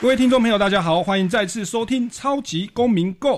[0.00, 3.28] 各位听众朋友，大家好，欢迎再次收听《超级公民 Go》。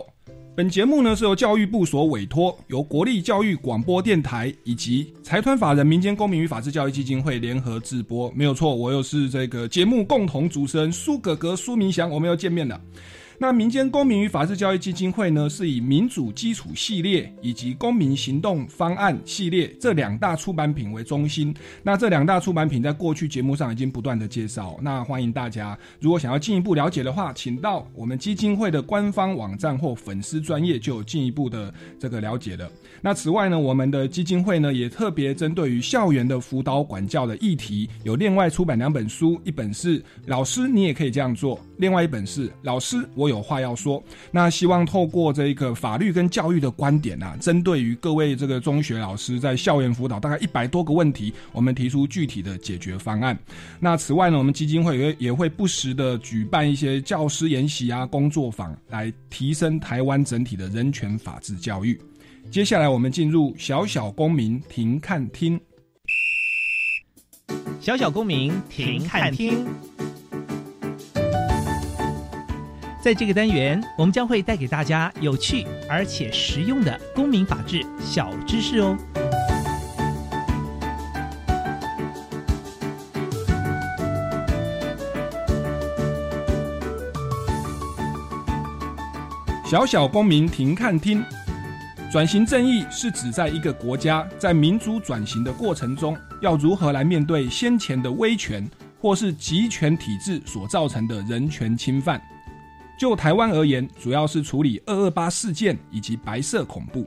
[0.55, 8.31] 本节目呢是由教育部所委托，由国立教育广播电台以及财团法人民间公民与法治教育基金会联合制播。
[8.31, 12.81] 没有错，我又是这个节目共同主持人苏格格苏明祥，我们又见面了。
[13.43, 21.53] 那民间公民与法治教育基金会呢，是以民主基础系列以及公民行动方案系列这两大出版品为中心。
[21.83, 24.79] 那这两大出版品在过去节目上已经不断的介绍。
[24.81, 32.71] 那欢迎大家，如果想要进一步了解的话，请到我们基金会的官方网站或粉丝专业就有进一步的这个了解了。
[33.01, 43.99] 那此外呢，我们的基金会呢也特别针对于校园的辅导管教的议题，有另外出版两本书，一本是《老师你也可以这样做》，另外一本是《老师我有有话要说》。
[44.31, 53.37] 那希望透过这个法律跟教育的观点啊，针对于各位这个中学老师在校园辅导大概一百多个问题，我们提出具体的解决方案。
[53.81, 62.01] 那此外呢，我们基金会也也会不时的举办一些教师研习啊、工作坊，来提升台湾整体的人权法治教育。
[62.51, 65.59] 接下来，我们进入小小公民庭看厅。
[67.81, 69.65] 小小公民庭看厅，
[73.03, 78.97] 在这个单元，我们将会带给大家有趣而且实用的公民法治小知识哦。
[89.67, 91.25] 小小公民庭看听。
[92.13, 98.65] 转型正义是指在一个国家在民主转型的过程中，要如何来面对先前的威权
[99.01, 102.23] 或是集权体制所造成的人权侵犯。
[103.03, 107.05] 就台湾而言，主要是处理二二八事件以及白色恐怖。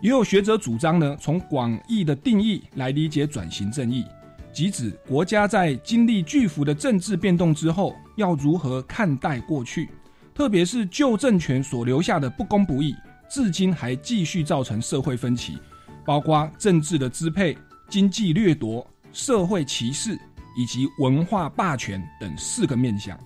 [0.00, 4.04] 也有学者主张呢，从广义的定义来理解转型正义，
[4.52, 9.88] 即指国家在经历巨幅的政治变动之后，要如何看待过去，
[10.32, 12.94] 特别是旧政权所留下的不公不义。
[13.28, 15.58] 至今还继续造成社会分歧，
[16.06, 17.58] 包括政治的支配、
[17.88, 20.16] 经济掠夺、社会歧视
[20.56, 23.18] 以及文化霸权等四个面向。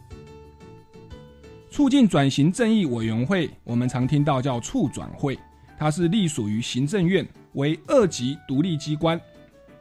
[1.72, 5.38] 促进转型正义委员会，我们常听到叫促转会，
[5.78, 9.18] 它是隶属于行政院，为二级独立机关。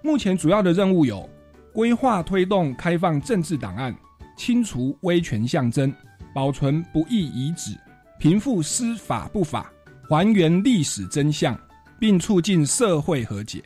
[0.01, 1.29] 目前主要的任务有
[1.73, 3.93] 规划推动开放政治档案，
[4.37, 5.93] 清除威权象征，
[6.33, 7.75] 保存不义遗址，
[8.17, 9.69] 平复司法不法。
[10.07, 11.59] 还原历史真相，
[11.99, 13.61] 并促进社会和解，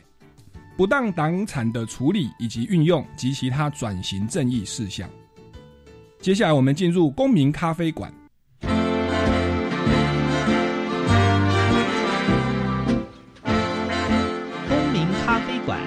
[0.76, 5.08] 不当党产的处理以及运用及其他转型正义事项。
[6.26, 8.12] 接下来，我们进入公民咖啡馆。
[8.60, 8.72] 公
[14.92, 15.78] 民咖啡馆，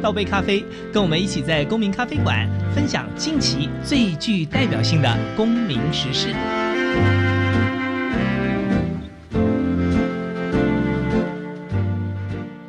[0.00, 6.32] 倒杯咖啡，跟我们一起在公民咖啡馆分享近期最具代表性的公民时事。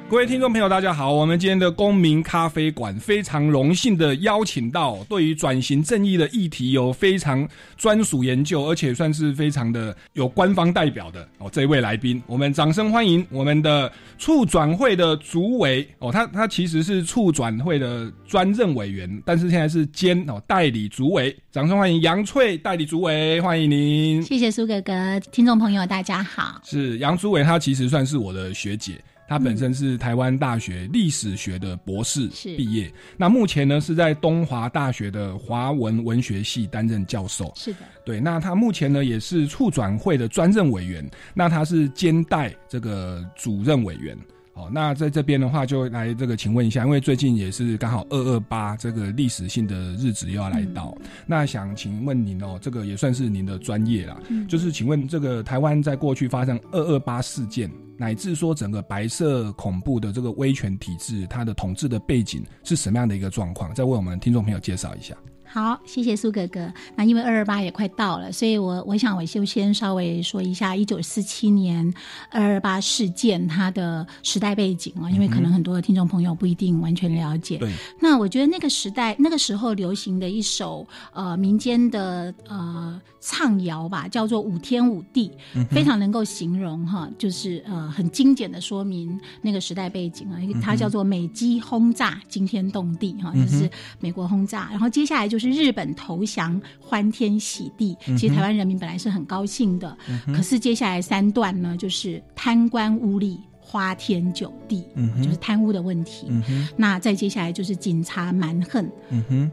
[0.09, 1.11] 各位听众朋友，大家好！
[1.11, 7.45] 我们今天的公民咖啡馆非常荣幸的邀请到对于转型正义的议题有非常
[7.75, 24.23] 专属研究，而且算是非常的有官方代表的哦这一位来宾，我们掌声欢迎我们的促转会的主委哦，他 他其实是促转会的专任委员，但是现在是兼哦代理主委，掌声欢迎杨翠代理主委，欢迎您！
[24.23, 28.93] 谢谢苏哥哥，听众朋友大家好，是杨主委，他其实算是我的学姐。
[29.27, 37.51] 他本身是台湾大学历史学的博士毕业，那目前呢是在东华大学的华文文学系担任教授。
[37.55, 38.19] 是的，对。
[38.19, 44.17] 那他目前呢也是促转会的专任委员，那他是兼代这个主任委员。
[44.57, 54.19] 哦，那在这边的话，就来这个请问一下，因为最近也是刚好二二八这个历史性的日子又要来到，那想请问您哦，这个也算是您的专业啦，
[54.49, 63.73] 就是请问这个台湾在过去发生二二八事件，乃至说整个白色恐怖的这个威权体制，它的统治的背景是什么样的一个状况？
[63.73, 65.15] 再为我们听众朋友介绍一下。
[65.49, 66.71] 好，谢谢苏哥哥。
[66.95, 71.91] 那因为二二八也快到了，所以我我想我就先稍微说一下一九四七年
[72.29, 77.57] 二二八事件它的时代背景啊，因为可能很多的听众朋友不一定完全了解。
[77.57, 85.31] 对，那我觉得那个时代那个时候流行的一首呃民间的呃唱谣吧，叫做《五天五地》，
[85.67, 93.69] 非常能够形容哈，就是呃很精简的说明那个时代背景啊，它叫做美机轰炸惊天动地哈，就是
[93.99, 97.97] 美国轰炸，然后接下来就是日本投降，欢天喜地。
[98.17, 99.97] 其实台湾人民本来是很高兴的，
[100.27, 103.37] 可是接下来三段呢，就是贪官污吏。
[103.69, 104.85] 花天酒地，
[105.21, 106.31] 就是贪污的问题。
[106.77, 108.89] 那再接下来就是警察蛮横，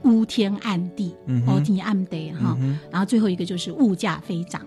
[0.04, 1.12] 乌天暗地，
[1.48, 2.56] 乌天暗地哈。
[2.92, 4.64] 然后最后一个就是物价飞涨，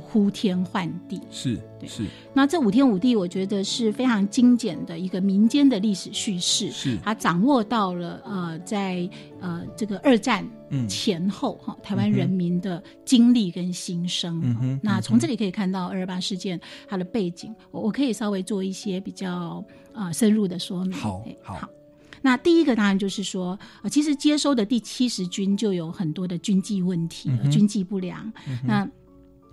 [0.00, 1.22] 呼天唤地。
[1.30, 1.58] 是，
[1.88, 2.04] 是。
[2.32, 6.70] 那这五天五地，我觉得是非常精简的一个民间的历史叙事。
[6.70, 9.08] 是，他掌握到了呃，在
[9.40, 10.48] 呃这个二战
[10.88, 14.80] 前后哈，台湾人民的经历跟心声。
[14.82, 19.00] 那从这里可以看到二二八事件它的背景，我我可以稍微做一些。
[19.00, 20.92] 比较呃深入的说明。
[20.92, 21.68] 好，好。
[22.20, 28.30] 那第一个当然就是说，呃，其实接收的第七十军就有很多的军纪问题，军纪不良。
[28.62, 28.86] 那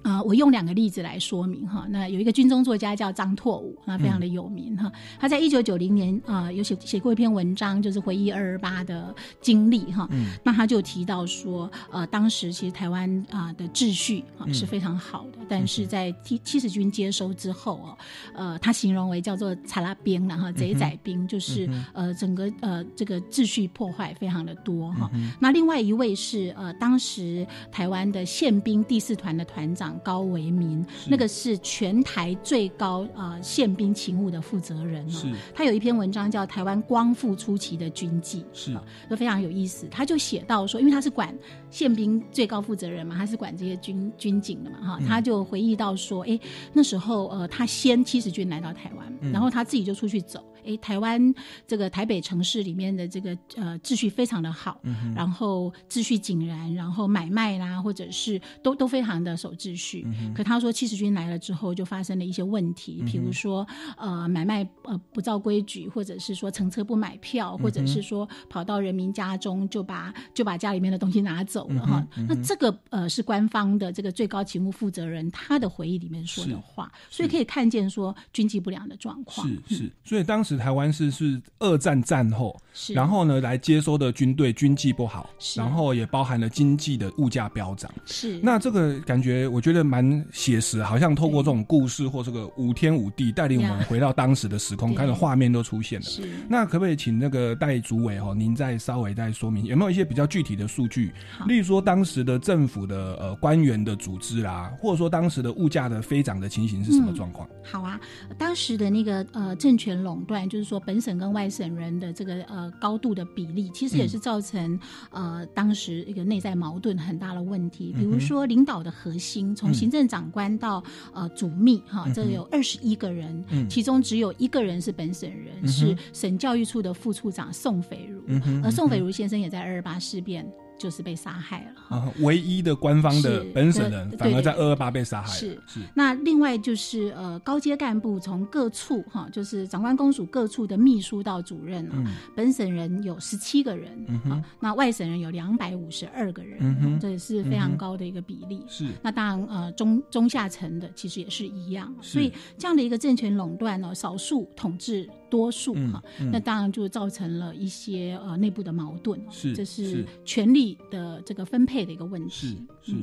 [0.07, 1.85] 啊，我用两个例子来说明哈。
[1.89, 4.89] 那有一个军中作家叫张拓武，那非常的有名哈。
[5.19, 10.07] 他在一九九零年啊，有写写过一篇文章，就是回忆二二八的经历哈。
[10.45, 17.97] 那他就提到说，呃，当时其实台湾啊的秩序啊是非常好的，但是在七七十军接收之后哦，
[18.33, 25.11] 呃，他形容为叫做查拉兵然后贼仔兵，就是呃整个呃这个秩序破坏非常的多哈。
[25.37, 29.96] 那另外一位是呃当时台湾的宪兵第四团的团长。
[29.99, 38.77] 高为民，那个是全台最高啊宪兵勤务的负责人是，他有一篇文章叫《台湾光复初期的军纪》，是，
[39.09, 39.87] 都非常有意思。
[39.89, 41.35] 他就写到说，因为他是管
[41.69, 46.39] 宪兵最高负责人嘛，他是管这些军军警的嘛，哈，他就回忆到说，哎，
[46.73, 50.43] 那时候呃，他先七十军来到台湾，然后他自己就出去走。
[50.67, 51.33] 哎，台湾
[51.65, 54.81] 这个台北城市里面的这个呃秩序非常的好，
[55.15, 60.05] 然后秩序井然，然后买卖啦，或者是都都非常的守秩序。
[60.35, 63.65] 可他说七十军来了之后，就发生了一些问题，比如说
[63.95, 72.05] 呃买卖呃不照规矩，或者是说乘车不买票，或者是说跑到人民家中就把就把家里面的东西拿走了哈。
[72.27, 79.47] 那这个呃是官方的这个最高勤务负责人他的回忆里面说的话，所以可以看见说军纪不良的状况。
[79.47, 80.56] 是是，所以当时。
[80.57, 82.59] 台湾是是二战战后，
[82.93, 87.91] 然后呢来接收的军队军纪不好，然后也包含了经济的物价飙涨。
[88.05, 96.05] 是那这个感觉，我觉得蛮写实，好像透过这种故事或这个五天五地，带领我们回到当时的时空，看到画面都出现了。
[96.05, 101.11] 是那可不可以请那个戴主委哈，您再稍微再说明，有没有一些比较具体的数据？
[101.47, 107.47] 例如说当时的政府的呃官员的组织啦，或者说当时的物价的飞涨的情形是什么状况？
[107.63, 107.99] 好啊，
[108.37, 110.36] 当时的那个呃政权垄断。
[110.45, 114.77] 就是说，本省跟外省人的这个呃高度的比例，其实也是造成
[115.09, 117.93] 呃当时一个内在矛盾很大的问题。
[117.93, 128.21] 比如说，领导的核心从行政长官到呃主秘哈，这有二十一个人，其中只有一个人是本省人，是省教育处的副处长宋斐如，
[128.63, 130.45] 而宋斐如先生也在二二八事变。
[130.77, 132.11] 就是被杀害了啊！
[132.19, 135.27] 唯一的官方的本省人，反而在二二八被杀害。
[135.27, 135.79] 是是。
[135.93, 142.03] 那另外就是呃，高阶干部从各处哈，就是长官公署各处的秘书到主任啊，
[142.35, 143.91] 本省人有十七个人
[144.29, 148.63] 啊，那外省人有两百五十二个人，这也是非常高的一个比例。
[148.67, 148.85] 是。
[149.01, 155.09] 那当然呃，中中下层的其实也是一样，所以这样的一个政权垄断呢，少数统治。
[155.29, 162.57] 多数哈，那当然就造成了一些呃内部的矛盾，是这是权力的这个分配的一个问题。
[162.83, 162.97] 是是。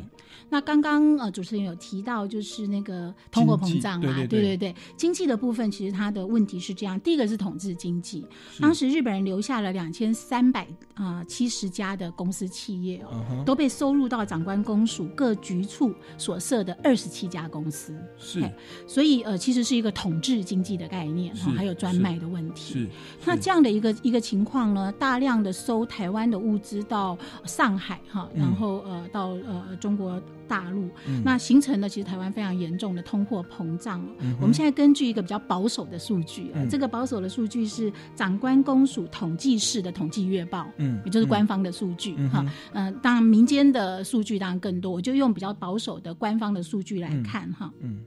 [0.51, 8.27] 那刚刚呃主持人有提到就是那个通货膨胀啊，对对对，经济的部分其实它的问题是这样：第一个是统治经济，
[8.61, 17.97] 当时日本人留下了两千三百啊七十家的公司企业哦，都被收入到长官公署各局处所设的二十七家公司。
[18.19, 18.43] 是，
[18.87, 22.14] 所以呃其实是一个统治经济的概念，还有专卖。
[22.19, 22.75] 的问题。
[22.75, 22.89] 是，
[23.25, 30.89] 那这样的一个一个情况呢，大量的收台湾的物资到上海哈，然后呃到呃中国大陆，
[31.25, 34.05] 那形成了其实台湾非常严重的通货膨胀。
[34.41, 48.01] 我们现在根据一个比较保守的数据，这个保守的数据是长官公署统计室的统计月报，嗯，也就是官方的数据哈，嗯，当然民间的数据当然更多，我就用比较保守的官方的数据来看哈，嗯。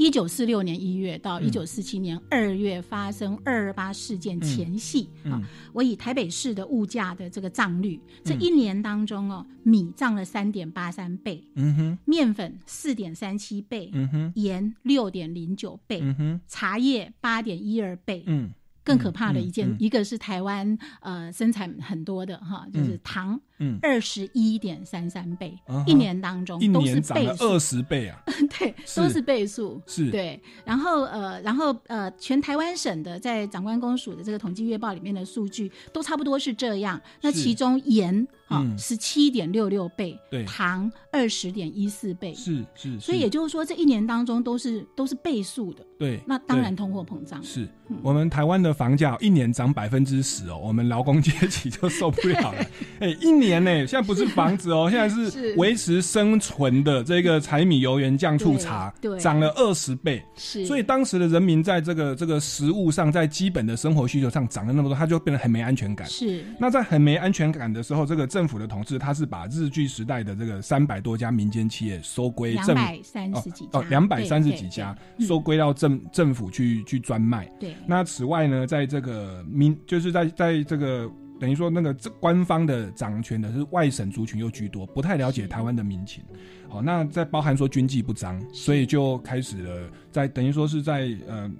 [0.00, 1.46] 一九四六年一月到嗯。
[1.46, 5.32] 一九四七年二月发生二二八事件前夕嗯。
[5.32, 5.42] 啊，
[5.74, 18.50] 我以台北市的物价的这个涨率，这一年当中哦，米涨了三点八三倍，嗯哼，面粉四点三七倍，嗯哼，盐六点零九倍，嗯哼，茶叶八点一二倍，嗯。
[18.82, 19.72] 更可怕的一件，嗯。
[19.72, 23.78] 嗯一个是台湾呃生产很多的哈，就是糖，嗯。
[23.80, 27.44] 二十一点三三倍，嗯一年当中一都是年涨了倍数。
[27.44, 28.20] 二，十倍啊！
[28.58, 30.10] 对，都是倍数，是。
[30.10, 30.38] 对。
[30.64, 37.00] 然后呃，然后呃，全台湾省的在长官公署的这个统计月报里面的数据都差不多是这样。
[37.20, 38.76] 那其中盐啊嗯。
[38.78, 40.44] 十七点六六倍，对。
[40.44, 45.86] 糖二十点一四倍，是是，所以也就是说这一年当中都是都是倍数的。
[45.98, 47.68] 对，那当然通货膨胀，是
[48.02, 52.66] 我们台湾的房价一年涨百分之十哦，我们劳工阶级就受不了了。
[53.00, 55.54] 哎、一年呢，现在不是房子哦， 现在是是。
[55.56, 59.18] 维持生存的这个柴米油盐酱醋茶，对对。
[59.20, 60.22] 涨了二十倍。
[60.36, 66.06] 是，所以当时的人民在这个这个食物上，在基本的生活需求上涨了那么多，他就变得很没安全感。
[66.08, 66.44] 是。
[66.58, 77.50] 那在很没安全感的时候，这个政府的统治，他是把日据时代的这个三百多家民间企业收归两政三十几家哦，两百三十对几家收归到政政府去去专卖。
[77.58, 86.22] 对，那此外呢，在这个民就是在在这个等于说那个这官方的掌权的是外省族群又居多，不太了解台湾的民情。
[86.68, 91.50] 好，那在包含说军纪不彰，所以就开始了在等于说是在呃。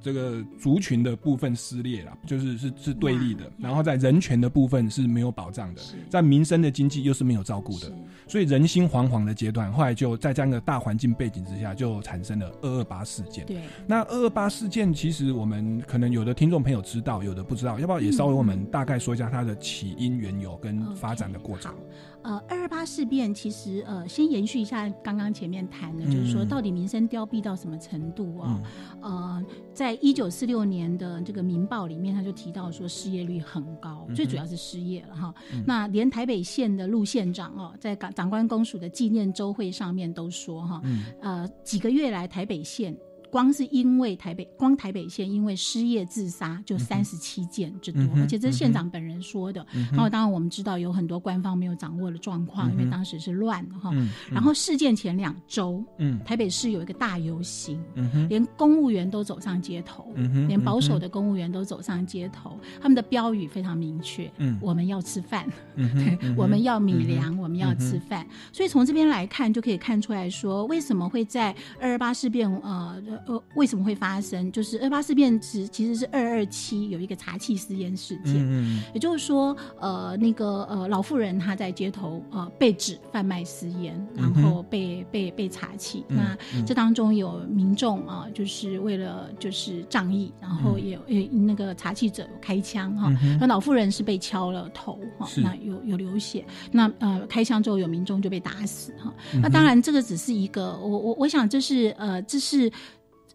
[0.00, 7.92] 这个族群的部分撕裂了，就是是是对立的，然后在人权的部分是没有保障的，在民生的经济又是没有照顾的，
[8.26, 13.44] 所以人心惶惶的阶段，后来就在这样的大环境背景之下，就产生了二二八事件。
[13.46, 21.74] 对，那二二八事件，其实我们可能有的听众朋友知道，有的不知道，要不要也稍微我们大概说一下它的起因缘由跟发展的过程
[22.22, 28.60] 呃，二二八事变其实呃，先延续一下刚刚前面谈的，就是说嗯到底民生凋敝到什么程度啊、
[29.02, 35.34] 嗯呃，在一九四六年的这个《民报》里面，他就提到说失业率很高，嗯最主要是失业了哈。
[35.66, 42.96] 那连台北县的陆县长哦，在长长官公署的纪念周会上面都说哈，嗯呃，几个月来台北县。
[43.30, 49.64] 光是因为台北，光台北县因为失业自杀就三十七件之多，嗯而且这是县长本人说的。
[49.92, 53.90] 然后当然我们知道有很多官方没有掌握的状况，因为当时是乱的哈。
[53.92, 56.18] 嗯然后事件前两周，嗯。
[56.24, 57.82] 台北市有一个大游行，
[58.28, 60.12] 连公务员都走上街头，
[60.46, 64.58] 连保守的公务员都走上街头，他们的标语非常明确：嗯。
[64.60, 65.46] 我们要吃饭，
[66.36, 68.26] 我们要米粮，我们要吃饭。
[68.52, 74.50] 所以从这边来看，就可以看出来说，为什么会在二二八事变，呃呃，为什么会发生？
[74.52, 86.04] 就是二八事变其其实是二二七有一个茶气私烟事件，嗯也就是说，呃，那个呃老妇人她在街头呃被指贩卖私烟，然后被、被被查起。
[86.08, 96.44] 嗯那这当中有民众啊、就是为了就是仗义，然后也有、也那个查气者有开枪哈，那、老妇人是被敲了头哈，是那有有流血。
[96.72, 99.12] 那呃开枪之后有民众就被打死哈。
[99.42, 102.70] 那当然这个只是一个，我我我想这是呃这是。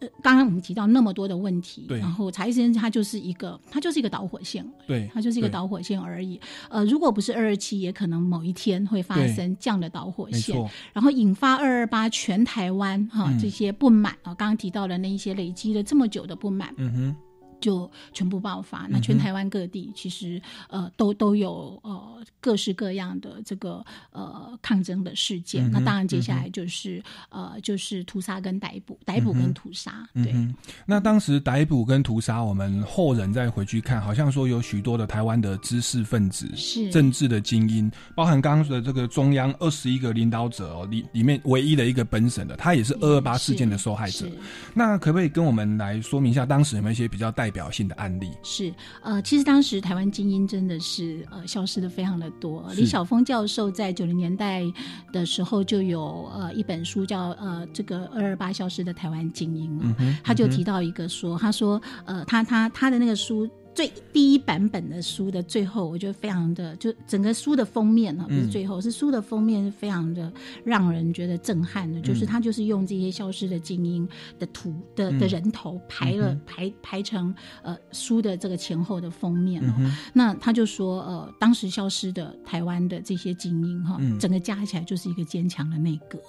[0.04, 6.40] 呃刚刚我们提到那么多的问题，然后查医生它就是一个，它就是一个导火线对，它就是一个导火线而已。
[6.68, 10.56] 呃，如果不是二二七，也可能某一天会发生这样的导火线，
[10.92, 16.72] 然后引发二二八全台湾哈、嗯这些不满啊，刚刚提到的那一些累积了这么久的不满。
[16.76, 17.16] 嗯哼，
[17.64, 18.86] 就全部爆发。
[18.90, 25.66] 那嗯全台湾各地其实呃都都有呃各式各样的这个呃抗争的事件。
[25.68, 30.06] 嗯那当然接下来就是、呃就是屠杀跟逮捕，逮捕跟屠杀。
[30.12, 30.54] 对，嗯，
[30.84, 44.26] 那当时逮捕跟屠杀，我们后人再回去看，好像说有许多的台湾的知识分子、是政治的精英，包含刚刚的这个中央二十一个领导者哦，里里面唯一的一个本省的，他也是二二八事件的受害者。
[44.74, 48.32] 那可不可以跟我们来说明一下，当时有没有一些比较代表性的案例？
[48.42, 52.68] 是，呃，其实当时台湾精英真的是呃消失的非常的多。
[52.76, 54.64] 李晓峰教授在九零年代
[55.12, 63.48] 的时候就有呃一本书叫呃这个二二八消失的台湾精英啊、哼他就提到一个说，他说呃他他他的那个书。
[63.74, 70.32] 最第一版本的书的最后，我觉得非常的，就整个书的封面哈，不是最后，是书的封面是非常的
[70.64, 79.74] 让人觉得震撼的，就是他就是用这些消失的精英的图的的人头排了、排排成呃书的这个前后的封面哦。
[80.12, 86.20] 那他就说呃，当时消失的台湾的这些精英哈，整个加起来就是一个坚强的内阁。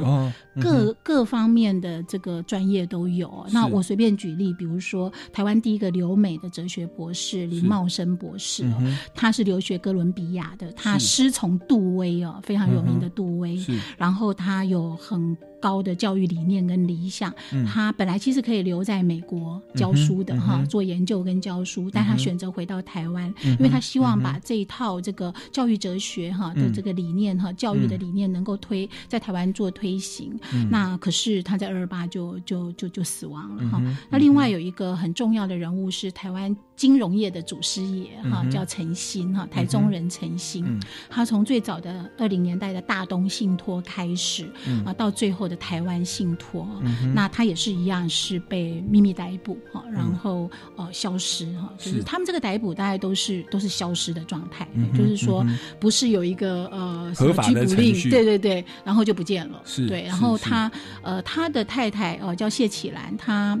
[0.00, 0.08] 哈。
[0.08, 3.46] 哦，各各方面的这个专业都有。
[3.52, 13.78] 那我随便举例，比如说台湾第一个留美的哲学博士林茂生博士哦，他是留学哥伦比亚的，他师从杜威哦，非常有名的杜威，是。
[13.96, 15.36] 然后他有很。
[15.60, 17.32] 高的教育理念跟理想。
[17.66, 30.38] 他本来其实可以留在美国教书的哈，做研究跟教书，但他选择回到台湾，因为他希望把这一套这个教育哲学哈的这个理念哈，教育的理念能够推在台湾做推行。
[30.70, 33.82] 那可是他在二二八就就就就死亡了哈。
[34.10, 40.78] 那另外有一个很重要的人物是台湾金融业的祖师爷哈，叫陈新哈，台中人陈新。
[41.08, 44.46] 他从最早的二零年代的大东信托开始
[44.84, 46.68] 啊，到最后的台湾信托，
[47.14, 55.44] 那他也是一样是被秘密逮捕哈，然后呃消失哈，就是他们这个逮捕大概都是都是消失的状态，就是说
[55.80, 60.70] 不是有一个呃合法的令，对对对，然后就不见了，是对，然后他
[61.02, 63.58] 呃他的太太呃叫谢启兰，他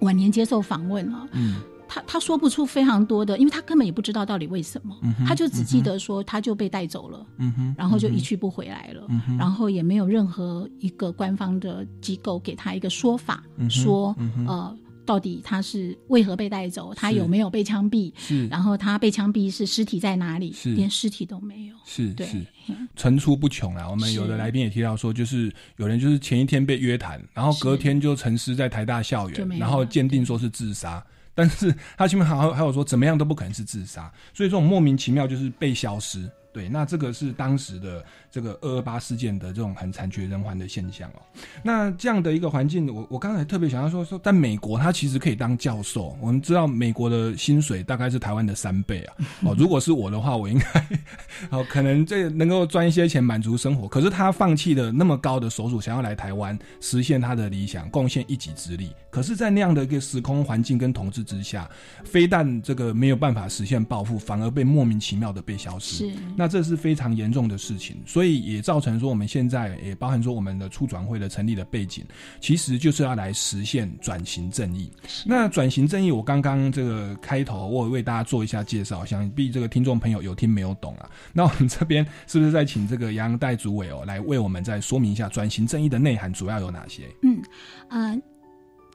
[0.00, 1.56] 晚年接受访问了，嗯。
[1.88, 4.94] 他他说不出非常多的，因为他根本也不知道到底为什么，
[5.26, 7.26] 他就只记得说他就被带走了，
[7.76, 9.06] 然后就一去不回来了，
[9.38, 14.14] 然后也没有任何一个官方的机构给他一个说法，说
[14.46, 14.76] 呃
[15.06, 18.12] 到底他是为何被带走，他有没有被枪毙，
[18.50, 22.28] 然后他被枪毙是尸体在哪里，连尸体都没有，是对
[22.94, 23.88] 层出不穷啊。
[23.88, 31.02] 我们有的来宾也提到说，就是有人就是前一天被约谈，然后隔天就沉尸在台大校园，然后鉴定说是自杀。
[31.38, 36.28] 但是他前面还还有说，怎么样都不可能是自杀，所以这种莫名其妙就是被消失。
[36.52, 38.04] 对，那这个是当时的。
[38.30, 41.22] 这个二二八事件的这种很惨绝人寰的现象哦，
[41.62, 46.16] 那这样的一个环境，我我刚才特别想要说说，在美国他其实可以当教授。
[46.20, 50.88] 我们知道美国的薪水大概是台湾的三倍啊， 哦，如果是我的话，我应该
[51.50, 53.88] 哦可能这能够赚一些钱满足生活。
[53.88, 58.92] 可是他放弃了那么高的收入，想要来台湾实现他的理想，贡献一己之力。
[59.10, 61.68] 可是，在那样的一个时空环境跟统治之下，
[62.04, 66.08] 非但这个没有办法实现暴富，反而被莫名其妙的被消失。
[66.08, 67.96] 是，那这是非常严重的事情。
[68.06, 72.04] 所以也造成说，我们现在也包含说我们的促转会的成立的背景，
[72.40, 74.90] 其实就是要来实现转型正义。
[75.24, 81.08] 那转型正义，我刚刚这个开头我为大家做一下介绍，想必这个听众朋友有听没有懂啊？
[81.32, 87.02] 那我们这边是不是再请这个杨代主委哦，来为我们再说明一下转型正义的内涵主要有哪些？
[87.22, 87.42] 嗯，
[87.90, 88.22] 呃。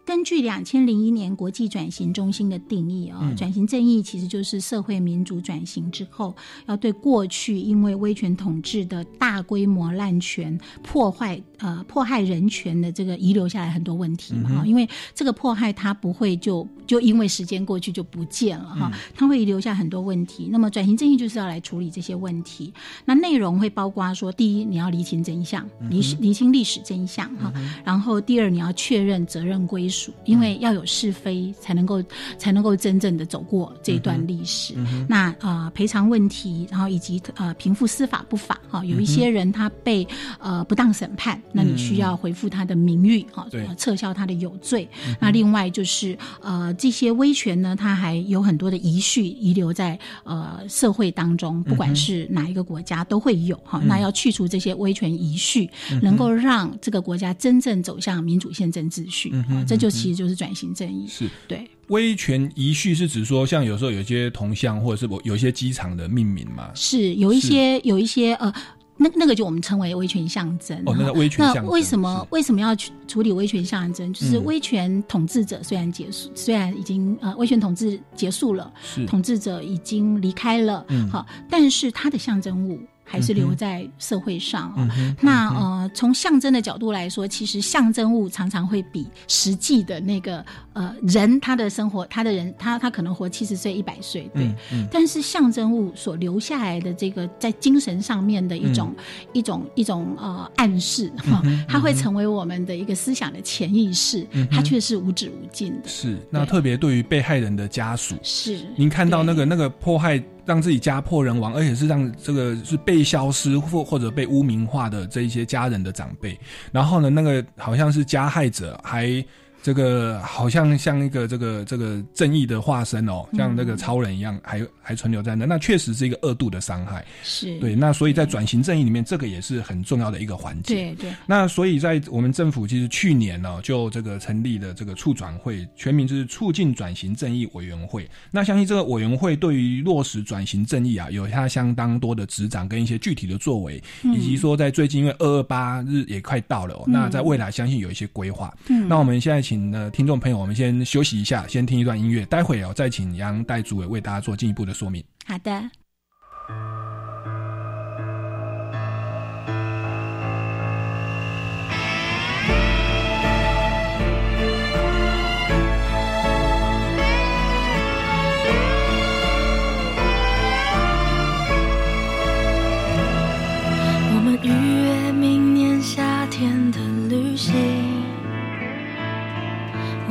[0.06, 14.64] 根据两千零一年国际转型中心的定义啊，转型正义其实就是社会民主转型之后，要对过去因为威权统治的大规模滥权破坏呃迫害人权的这个遗留下来很多问题嘛。
[14.66, 20.50] 因为这个迫害它不会就就因为时间过去就不见了哈，它会留下很多问题。
[20.52, 22.74] 那么转型正义就是要来处理这些问题。
[23.06, 27.54] 那内容会包括说，第一你要厘清真相，厘厘清历史真相哈，
[27.86, 29.93] 然后第二你要确认责任归。
[30.26, 32.04] 因为要有是非，才能够
[32.38, 34.74] 才能够真正的走过这段历史。
[35.08, 40.08] 那呃赔偿问题，然后以及呃平复司法不法哈，有一些人他被
[40.40, 44.88] 呃不当审判，那你需要回复他的名誉哈，撤销他的有罪。
[45.22, 53.80] 那另外就是呃这些威权呢，他还有很多的遗绪遗留在呃社会当中，不管是哪一个国家都会有哈。
[53.86, 55.70] 那要去除这些威权遗绪，
[56.02, 59.83] 能够让这个国家真正走向民主宪政秩序啊，这。
[59.83, 61.30] 就其实就是转型正义，是。
[61.48, 61.68] 对。
[61.88, 68.52] 威权遗绪是指说，像有时候有一些铜像，或者是我有一些机场的命名嘛，是有一些有一些呃，
[68.96, 70.82] 那那个就我们称为威权象征。
[70.86, 74.14] 哦，那个威权象征，那为什么为什么要去处理威权象征？
[74.14, 78.72] 就是威权统治者虽然结束，虽然已经呃威权统治结束了，
[79.06, 82.80] 统治者已经离开了，好，但是他的象征物。
[83.04, 84.90] 还是留在社会上啊。
[85.22, 94.54] 那呃，从象征的角度来说，其实象征物常常会比实际的那个呃人他的生活，他的人他他可能活七十岁、一百岁，对。
[94.92, 98.96] 但是象征物所留下来的这个在精神上面的一种
[99.34, 105.90] 一种一种呃暗示哈，它会成为我们的一个思想的潜意识，它却是无止无尽的。
[105.90, 106.18] 是。
[106.30, 108.66] 那特别对于被害人的家属，是。
[108.76, 110.22] 您看到那个那个迫害。
[110.46, 116.40] 让自己家破人亡，而且是让这个是被消失或或者被污名化的这一些家人的长辈，
[116.72, 119.24] 然后呢，那个好像是加害者还。
[119.64, 127.06] 这个好像像一个这个这个正义的化身哦，像那个超人一样，还还存留在那，那确实是一个恶度的伤害。
[127.24, 130.76] 是对，那所以在转型正义里面，这个也是很重要的一个环节。
[130.76, 131.14] 对对。
[131.26, 138.06] 那所以在我们政府其实去年呢，就这个成立了这个促转会，全名就是促进转型正义委员会。
[138.32, 148.54] 那相信这个委员会对于落实转型正义啊，有它相当多的执掌跟一些具体的作为，以及说在最近因为二二八日也快到了哦，那在未来相信有一些规划。
[148.68, 148.90] 嗯。
[148.90, 149.53] 那我们现在请。
[149.54, 155.04] 请的听众朋友，我们先休息一下，先听一段音乐，待会哦再请杨代主委为大家做进一步的说明。
[155.28, 155.70] 好的。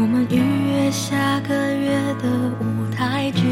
[0.02, 3.44] 我们预约下个月的舞台剧。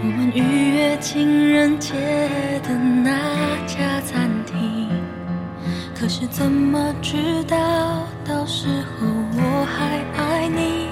[0.00, 1.92] 我们预约情人节
[2.62, 3.10] 的那
[3.66, 4.88] 家餐厅，
[5.92, 7.56] 可是怎么知道
[8.24, 10.86] 到时候我还爱你？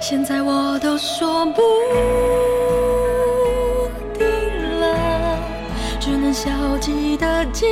[0.00, 1.60] 现在我都说不
[4.16, 4.24] 定
[4.78, 5.36] 了，
[5.98, 6.48] 只能消
[6.78, 7.68] 极的紧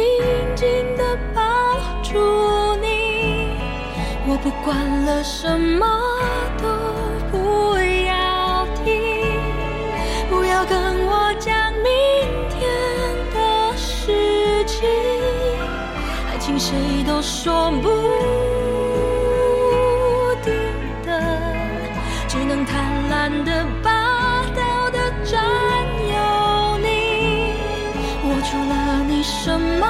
[0.57, 1.41] 紧的抱
[2.03, 2.50] 住。
[4.43, 4.75] 不管
[5.05, 5.87] 了，什么
[6.63, 6.69] 都
[7.31, 7.77] 不
[8.07, 9.39] 要听，
[10.31, 11.89] 不要跟我讲明
[12.49, 12.59] 天
[13.35, 14.89] 的事情，
[16.31, 16.75] 爱情谁
[17.07, 17.89] 都说不
[20.43, 20.53] 定
[21.05, 21.11] 的，
[22.27, 25.39] 只能贪婪的、霸道的占
[26.09, 26.89] 有你。
[28.25, 29.87] 我除了你什么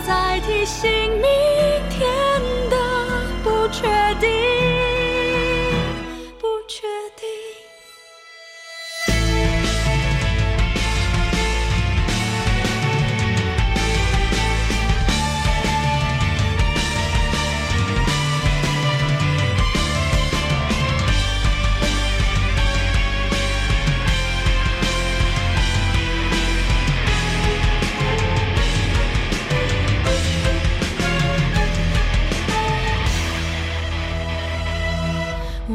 [0.00, 1.09] 不要再提醒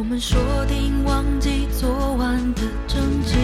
[0.06, 3.36] 我们说定忘记昨晚的争执，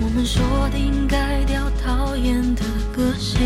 [0.00, 3.40] 我们说定改掉讨厌的个性，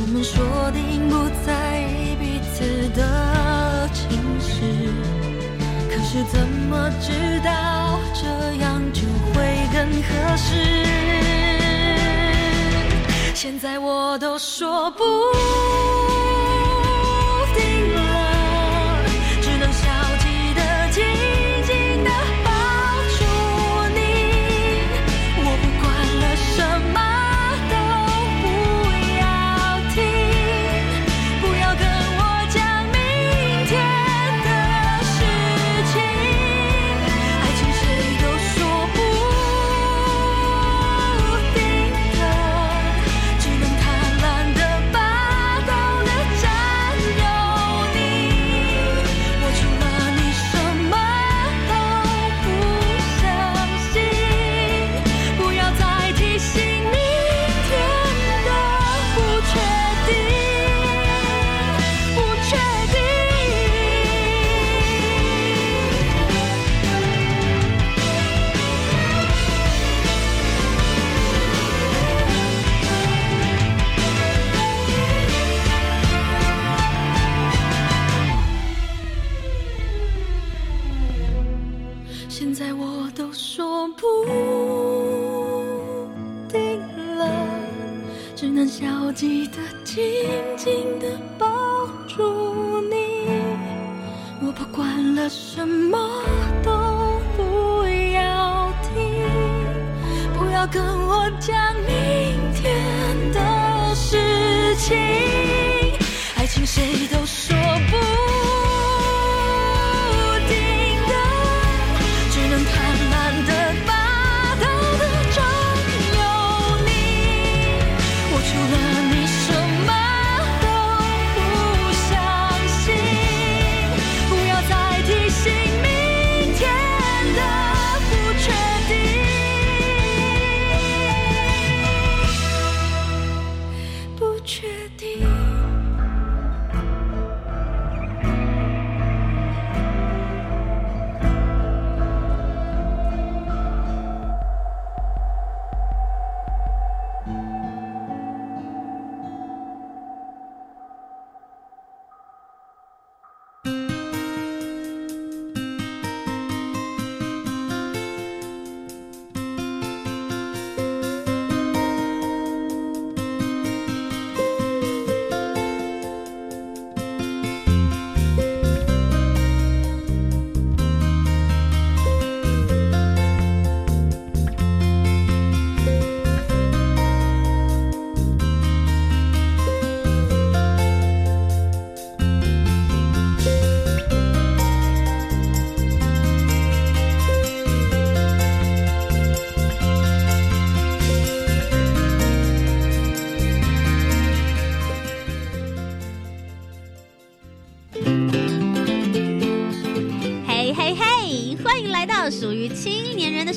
[0.00, 0.42] 我们说
[0.72, 4.90] 定不在意彼此的情绪，
[5.88, 10.84] 可是怎么知道这样就会更合适？
[13.36, 15.04] 现在我都说不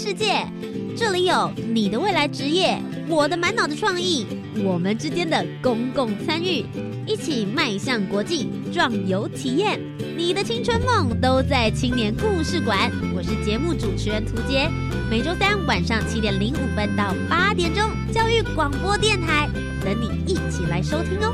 [0.03, 0.45] 世界，
[0.97, 4.27] 这里有你的未来职业，我的满脑的创意，
[4.61, 6.65] 我们之间的公共参与，
[7.07, 9.79] 一起迈向国际，壮游体验。
[10.17, 12.91] 你的青春梦都在青年故事馆。
[13.15, 14.69] 我是节目主持人涂杰，
[15.09, 19.47] 每周三晚上七点零五分到八点钟，教育广播电台
[19.85, 21.33] 等你一起来收听哦。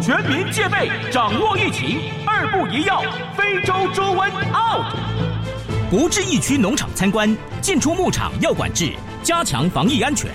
[0.00, 2.00] 全民戒备，掌握疫情，
[2.52, 3.00] 不一要，
[3.34, 4.94] 非洲猪瘟 out。
[5.90, 10.30] 不至疫区农场参观，进出牧场要管制，加强防疫安全。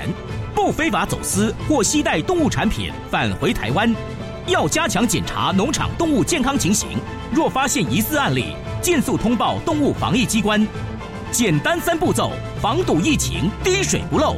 [0.55, 3.95] 不非法走私或携带动物产品返回台湾，
[4.47, 6.89] 要加强检查农场动物健康情形。
[7.31, 8.45] 若发现疑似案例，
[8.81, 10.67] 尽速通报动物防疫机关。
[11.31, 14.37] 简单三步骤，防堵疫情，滴水不漏。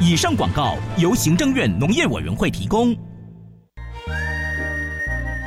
[0.00, 2.96] 以上广告由行政院农业委员会提供。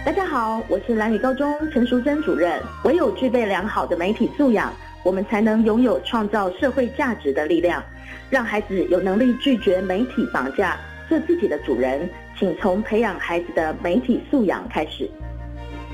[0.06, 2.62] 大家好，我是蓝屿高中陈淑珍主任。
[2.84, 4.72] 唯有具备良好的媒体素养，
[5.04, 7.84] 我们才能拥有创造社会价值的力量，
[8.30, 10.78] 让孩子有能力拒绝媒体绑架，
[11.10, 12.08] 做自己的主人。
[12.38, 15.10] 请从培养孩子的媒体素养开始。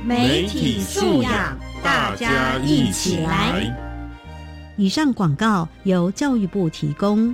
[0.03, 3.73] 媒体素养，大家一起来。
[4.75, 7.33] 以上广告由教育部提供。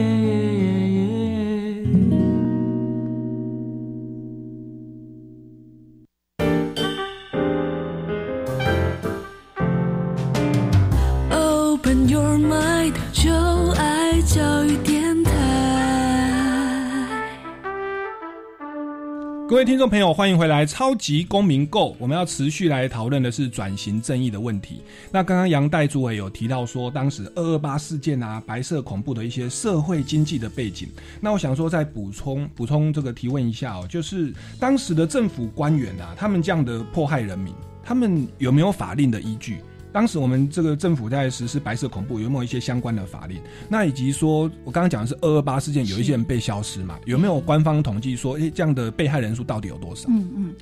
[19.51, 24.81] 各位听众朋友，欢迎回来《超级公民购》，我们要持续来讨论的是转型正义的问题。
[25.11, 30.87] 那刚刚杨代主委有提到说，当时二二八事件啊、白色恐怖的一些社会经济的背景。
[31.19, 39.57] 那我想说，再补充补充这个提问一下哦，就是当时的政府官员啊，他们这样的迫害人民，他们有没有法令的依据？
[39.91, 43.41] 当时我们这个政府在实施白色恐怖，有没有一些相关的法令？
[43.69, 46.97] 那以及说，我刚刚讲的是二二八事件，有一些人被消失嘛？
[47.05, 50.07] 有没有官方统计说，诶，这样的被害人数到底有多少？
[50.09, 50.55] 嗯嗯。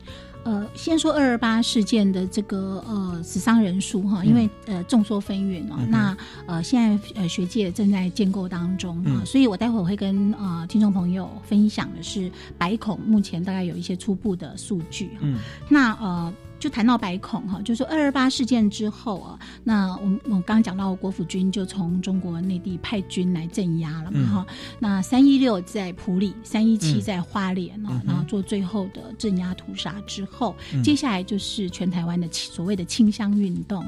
[0.45, 5.77] 呃，先说二二八事件的这个呃死伤人数哈，因为呃众说纷纭哦。
[5.89, 6.15] 那
[6.47, 15.37] 呃现在呃学界正在建构当中啊，所以我待会儿会跟呃听众朋友分享的是白孔目前大概有一些初步的数据嗯。
[15.67, 16.33] 那呃。
[16.59, 24.45] 就谈到白孔哈，就说二二八事件之后啊，那我们我刚刚讲到国府军就从中国内地派军来镇压了嘛哈。
[24.77, 33.85] 那三一六在普里，三一七在花莲啊，然后做最后的镇压屠杀之后，接下来就是全台湾的所谓的清乡运动。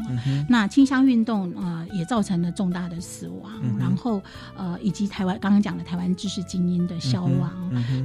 [0.47, 4.21] 那清乡运动啊，也造成了重大的死亡，然后
[4.55, 7.51] 呃，以及台湾刚刚讲的台湾知识精英的消亡。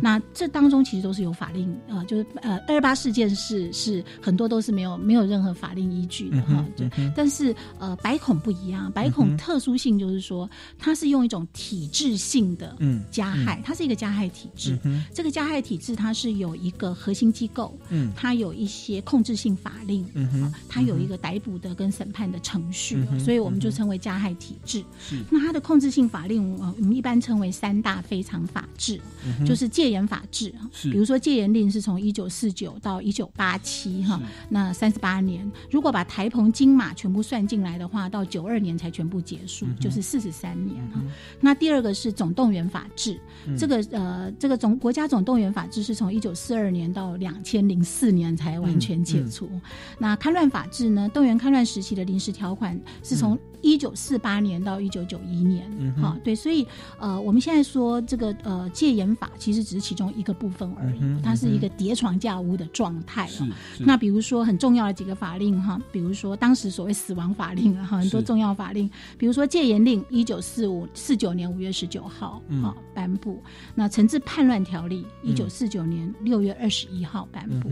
[0.02, 4.55] 那这当中其实都是有法令呃，就是呃二二八事件是是很多都。
[4.56, 6.88] 都是没有没有任何法令依据的哈，对。
[7.14, 12.74] 但是呃，白孔不一样，白孔特殊性就是说，它是用一种体制性的
[13.10, 14.78] 加害，它是一个加害体制。
[15.12, 24.82] 这个加害体制它是有一个核心机构，嗯，它有一些控制性法令，嗯它有一个逮捕的跟审判的程序，所以我们就称为加害体制。
[25.28, 28.98] 那它的控制性法令，我们一般称为三大非常法制，
[29.46, 30.50] 就是戒严法制。
[30.84, 34.18] 比如说戒严令是从一九四九到一九八七哈。
[34.48, 41.00] 那三十八年，如果把台澎金马全部算进来的话，到九二年才全部结束，就是四十三年哈。
[41.40, 43.18] 那第二个是总动员法制，
[43.58, 49.50] 这个呃，这个总国家总动员法制是从一九四二年到两千零四年才完全解除。
[49.98, 55.68] 那戡乱法制呢，动员戡乱时期的临时条款是从一九四八年到一九九一年，
[56.00, 56.66] 哈，对，所以
[56.98, 63.48] 呃，我们现在说这个呃戒严法其实只是其中一个部分而已，它是一个叠床架屋的状态了。
[63.80, 64.46] 那比如说。
[64.46, 73.42] 很重要的几个法令哈，比如说当时所谓死亡法令啊，很多重要法令，比如说戒严令，一九四五四九年五月十九号啊颁布；
[73.74, 77.68] 那惩治叛乱条例，一九四九年六月二十一号颁布；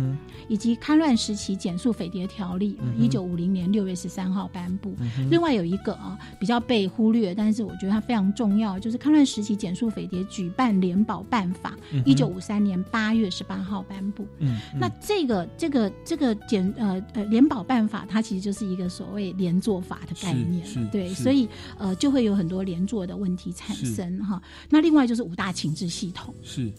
[0.48, 4.96] 以及戡乱时期减速匪谍条例，一九五零年六月十三号颁布。
[5.30, 14.27] 另外有一个啊比较被忽略，但是我觉得它非常重要，就是抗战时期减速匪谍举办联保办法，一九五三年八月十八号颁布。
[14.40, 16.25] 嗯那这个这个这个。
[16.49, 21.47] 减呃呃联保办法，它其实就是一个所谓连坐法的概念，对，所以
[21.79, 24.40] 呃就会有很多连坐的问题产生哈。
[24.70, 26.73] 那另外就是五大情治系统，是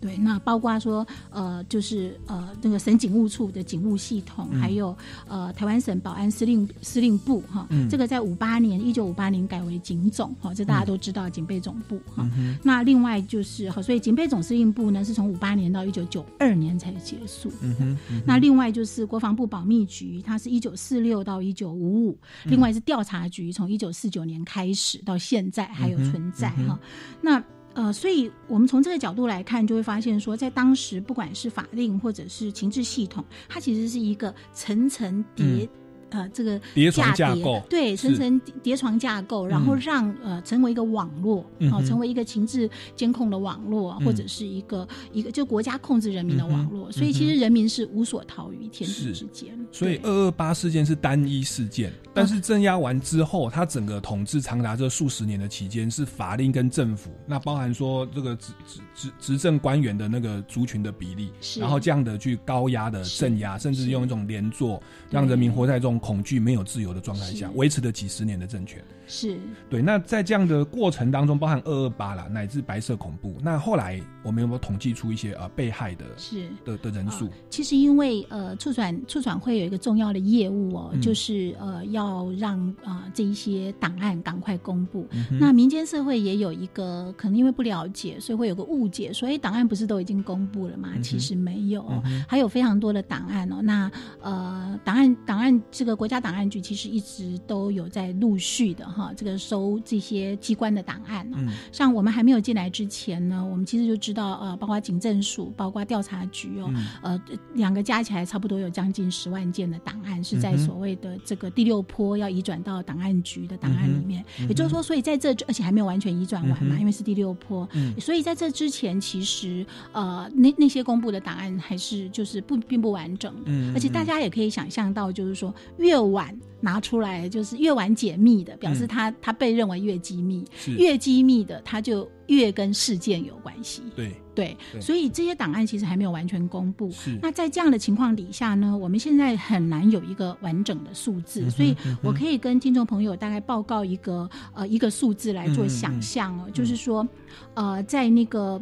[0.00, 4.60] 对，那包括说呃就是呃那个省警务处的警务系统，嗯。
[4.60, 4.96] 还有
[5.28, 7.88] 呃台湾省保安司令司令部哈，嗯。
[7.88, 12.28] 这个在五八年一九五八年改为警总哈，这大家都知道警备总部哈。
[12.36, 17.52] 嗯那另外就是好，所以警备总司令部呢是从五八年到一九九二年才结束。
[17.60, 26.78] 嗯哼嗯那另外就是国防部保密局，它是一九四六到一九五五，另外是调查局，从一九四九年开始到现在还有存在哈、
[27.20, 27.42] 那
[27.74, 35.68] 呃，所以我们从这个角度来看，就会发现说，在当时不管是法令或者是情治系统，它其实是一个层层叠。
[36.10, 39.80] 呃，这个叠床架架构对，层层叠床架构，然后嗯。
[39.80, 49.58] 让呃成为一个网络，哦，成为一个情治监控的网络，嗯或者是一个一个就国家控制人民的网络，嗯所以其实人民是无所逃于天是地之间。
[49.72, 68.82] 所以对二二八事件是单一事件，但是镇压完之后，他整个统治长达这数十年的期间，是法令跟政府，那包含说这个执执执执政官员的那个族群的比例，然后这样的去高压的镇压，甚至用一种连坐，让人民活在这种恐惧、没有自由的状态下，维持了几十年的政权。
[69.10, 69.36] 是
[69.68, 76.48] 对，那在这样的过程当中，包含二二八啦，乃至白色恐怖，那后来我们有没有统计出一些呃被害的是。
[76.64, 77.28] 的的人数？
[77.50, 85.06] 其实因为呃，促转促转会有一个重要的业务哦，嗯就是呃要让呃这一些档案赶快公布。
[85.10, 90.90] 嗯那民间社会也有一个可能因为不了解，所以会有个误解，所以，档案不是都已经公布了吗？
[90.94, 91.84] 嗯其实没有、
[92.28, 93.62] 还有非常多的档案哦。
[93.62, 101.36] 那呃，档案档案这个国家档案局其实一直都有在陆续的哈，这个收这些机关的档案哦。
[101.38, 107.22] 嗯像我们还没有进来之前呢，我们其实就知道呃，包括警政署，包括调查局哦，嗯呃，
[107.54, 114.24] 两个加起来差不多有将近十万件的档案是在所谓的这个第六波要移转到档案局的档案里面。
[114.40, 126.36] 嗯也就是说，所以在这而且还没有完全移转完嘛，嗯因为是第六波，嗯所以在这之前，其实呃那那些公布的档案还是就是不并不完整的，嗯而且大家也可以想象到，就是说越晚。
[126.60, 130.44] 拿出来就是越晚解密的，表示它它被认为越机密，
[130.78, 133.82] 越机密的，它就越跟事件有关系。
[133.96, 134.12] 对。
[134.32, 134.80] 对，对。
[134.80, 136.90] 所以这些档案其实还没有完全公布。
[136.90, 137.18] 是。
[137.20, 147.06] 那在这样的情况底下呢，我们现在很难有一个完整的数字，嗯所以我可以跟听众朋友大概报告一个呃一个数字来做想象哦，就是说
[147.54, 148.60] 呃在那个。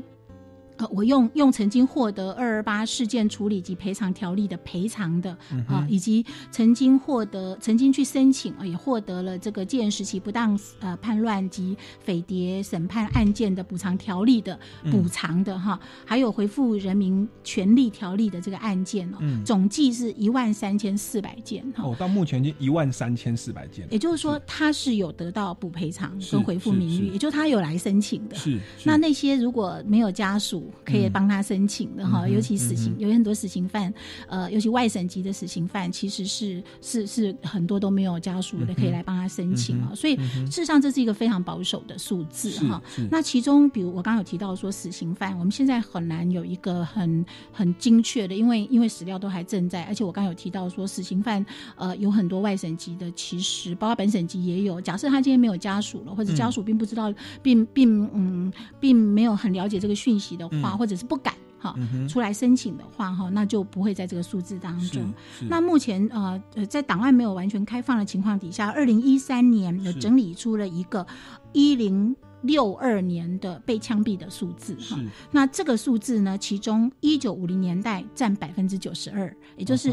[0.79, 21.83] 呃，我用用曾经获得二二八事件处理及赔偿条例的赔偿的嗯啊、以及曾经获得曾经去申请啊、也获得了这个戒严时期不当呃叛乱及匪谍审判案件的补偿条例的嗯补偿的哈、还有回复人民权利条例的这个案件哦，嗯总计是一万三千四百件哈。
[21.85, 28.37] 哦，到目前已经一万三千四百件，也就是说，他是有得到补赔偿跟回复名誉，也就是他有来申请的。
[28.37, 33.93] 是那那些如果没有家属可以帮他申请的哈，嗯尤其死刑，嗯有很多死刑犯，
[34.29, 42.83] 呃，尤其外省级的死刑犯，其实是是是很多都没有家属的可以来帮他申请啊、嗯所以嗯事实上这是一个非常保守的数字哈。
[43.11, 51.45] 那其中，比如我刚刚有提到说死刑犯，我们现在很难有一个很很精确的，因为因为史料都还正在，而且我刚刚有提到说死刑犯
[51.77, 54.81] 呃有很多外省级的，其实包括本省级也有。
[54.81, 61.35] 假设他今天没有家属了，或者家属并不知道，并并嗯并没有很了解这个讯息的话，嗯或者是不敢。
[61.61, 65.13] 哈嗯，出来申请的话，哈，那就不会在这个数字当中。
[65.49, 71.05] 那目前呃呃，在档案没有完全开放的情况底下，二零一三年有整理出了一个
[71.53, 75.01] 一零六二年的被枪毙的数字哈。
[75.33, 79.93] 那这个数字呢，其中一九五零年代占百分之九十二，也就是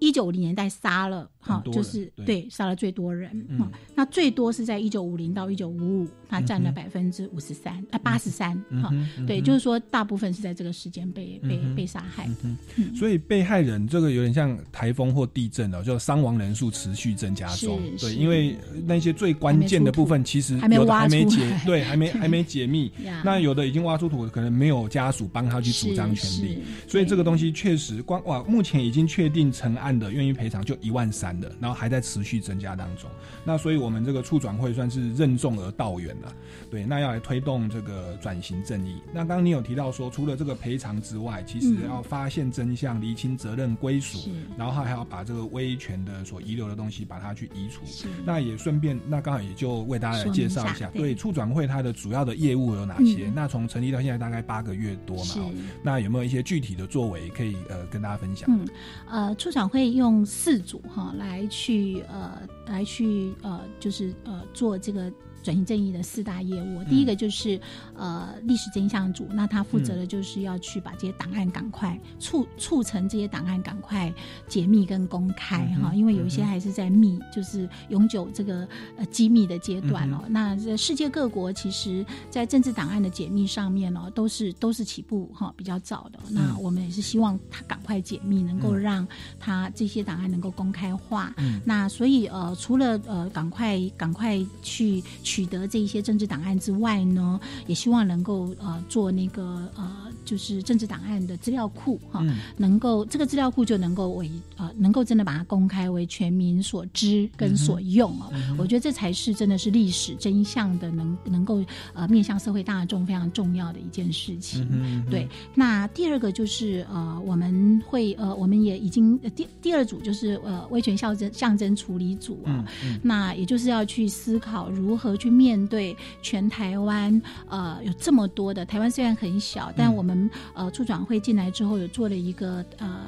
[0.00, 2.26] 一九五零年代杀了哈就是对。
[2.26, 3.70] 对杀了最多人嗯。
[3.94, 12.26] 那最多是在一九五零到一九五五，它占了百分之五十三啊八十三哈嗯对，就是说大部分是在这个时间被被被杀害。
[12.26, 12.34] 的。
[12.42, 12.94] 嗯嗯。
[12.96, 17.78] 所以被害人这个有点像台风或地震哦，就伤亡人数持续增加中。
[17.98, 22.90] 对，因为那些最关键的部分，其实还没有的挖还没解出，对，还没还没解密。
[23.22, 33.10] 那有的已经挖出土，可能没有家属帮他去主张权利，所以这个东西确实光哇，目前已经确定成案的愿意赔偿就一万三的，然后还在持续增加当中。
[33.44, 36.32] 那所以我们这个促转会算是任重而道远了。
[36.70, 39.02] 对，那要来推动这个转型正义。
[39.12, 47.84] 那刚刚你有提到说，除了这个赔偿之外，其实嗯要发现真相、厘清责任归属，然后还要把这个威权的所遗留的东西把它去移除。
[47.84, 53.26] 是那也顺便，那刚好也就为大家来介绍一下，对对促转会它的主要的业务有哪些？
[53.26, 55.50] 嗯那从成立到现在大概八个月多嘛，哦
[55.82, 58.48] 那有没有一些具体的作为可以呃跟大家分享？
[58.50, 58.68] 嗯，
[59.08, 65.10] 呃，促转会可以用四组哈来去呃来去呃就是呃做这个。
[65.42, 67.58] 转型正义的四大业务，第一个就是
[67.96, 74.12] 呃历史真相组，那他负责的就是要去把这些档案赶快促促成这些档案赶快
[74.46, 80.22] 解密跟公开哈，因为有一些还是在密，就是永久这个呃机密的阶段哦。
[80.28, 86.18] 那世界各国其实，在政治档案的解密上面哦，都是都是起步哈比较早的。
[86.30, 89.06] 那我们也是希望他赶快解密，能够让
[89.38, 91.34] 他这些档案能够公开化。
[91.64, 95.02] 那所以呃，除了呃赶快赶快去。
[95.30, 102.24] 取得这一些政治档案之外呢，也希望能够呃做那个呃就是政治档案的资料库哈，
[102.56, 111.64] 能够这个资料库就能够为呃能够真的把它公开为全民所知跟所用啊，我觉得这才是真的是历史真相的能能够
[111.94, 114.66] 呃面向社会大众非常重要的一件事情。
[115.10, 122.64] 对，那第二个就是呃我们会呃我们也已经第第二组就是呃威权象征象征处理组啊，
[123.02, 125.16] 那也就是要去思考如何。
[125.20, 130.19] 去面对全台湾，呃，有这么多的台湾虽然很小，但我们
[130.54, 133.06] 呃促转会进来之后，有做了一个呃。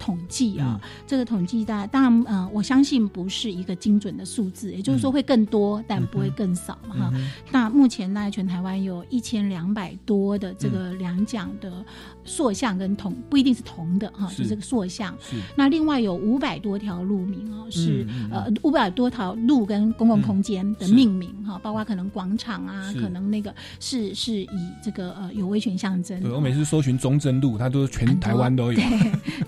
[0.00, 7.12] 统计啊，这个统计大当然，嗯，我相信不是一个精准的数字，也就是说会更多，但不会更少嘛哈。
[7.52, 11.84] 那目前呢，全台湾有一千两百多的这个两奖的
[12.24, 15.14] 塑像跟铜，不一定是铜的哈，是这个塑像。
[15.54, 24.48] 那另外有五百多条路名哦，是呃五百多条路跟公共空间的命名哈，包括可能广场啊，可能那个是是以
[24.82, 26.18] 这个呃有威权象征。
[26.22, 28.80] 对我每次搜寻中正路，它都是全台湾都有。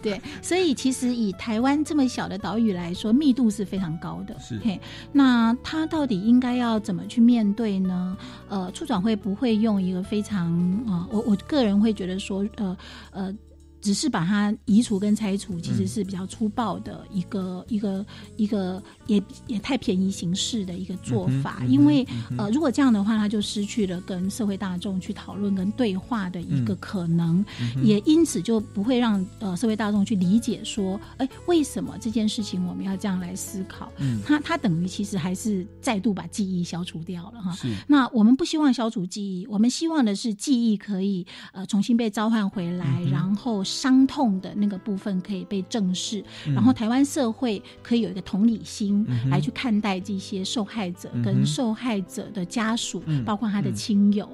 [0.03, 0.20] 对。
[0.43, 4.36] 所以，其实以台湾这么小的岛屿来说，密度是非常高的。
[4.38, 4.61] 是，
[5.12, 8.16] 那它到底应该要怎么去面对呢？
[8.49, 10.53] 呃，出转会不会用一个非常
[10.86, 11.07] 啊？
[11.11, 12.76] 我我个人会觉得说，呃
[13.12, 13.34] 呃。
[13.83, 18.07] 只是把它移除跟拆除，其实是比较粗暴的一个一个
[18.37, 21.64] 一个，也也太便宜形式的一个做法。
[21.66, 22.07] 因为
[22.39, 27.45] 呃，如果这样的话，它就失去了跟社会大众去讨论跟对话的一个可能，
[27.83, 33.91] 也因此就不会让呃社会大众去理解说，哎，为什么这件事情我们要这样来思考？
[33.99, 37.57] 嗯，它它等于其实还是再度把记忆消除掉了哈。
[37.89, 43.64] 那我们不希望消除记忆，我们希望的是记忆可以呃重新被召唤回来，然后。
[43.72, 54.28] 伤痛的那个部分可以被正视，然后台湾社会可以有一个同理心来去看待这些受害者跟受害者的家属，包括他的亲友。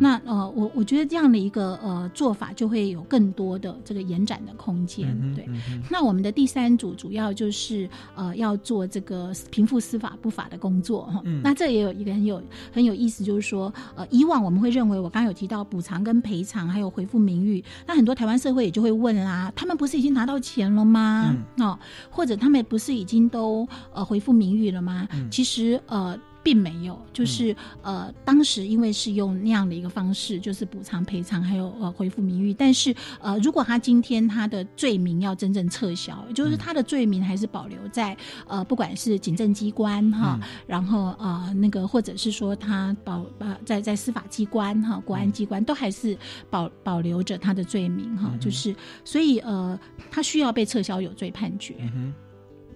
[0.00, 5.08] 那呃，我我觉得这样的一个呃做法，就会有更多的这个延展的空间。
[5.34, 5.48] 对，
[5.90, 11.22] 那我们的第三组主要就是呃要做这个平复司法不法的工作哈。
[11.42, 12.42] 那这也有一个很有
[12.72, 21.34] 很有意思，就是说呃以往我们会认为，我刚刚有提到补偿跟赔偿，还有回复名誉，那很多台湾社会也就会问啦，他们不是已经拿到钱了吗？
[21.58, 21.78] 哦，
[22.10, 25.08] 或者他们不是已经都呃回复名誉了吗？
[25.30, 26.18] 其实呃。
[26.48, 32.54] 并没有，就是呃，当时因为是用那样的一个方式，就是补偿、赔偿，还有呃恢复名誉。
[32.54, 46.16] 但是呃，如果他今天他的罪名要真正撤销，就是他的罪名还是保留在呃，不管是警政机关哈，然后呃那个或者是说他保呃在在司法机关哈、国安机关都还是
[46.48, 48.74] 保保留着他的罪名哈，就是
[49.04, 49.78] 所以呃，
[50.10, 51.74] 他需要被撤销有罪判决。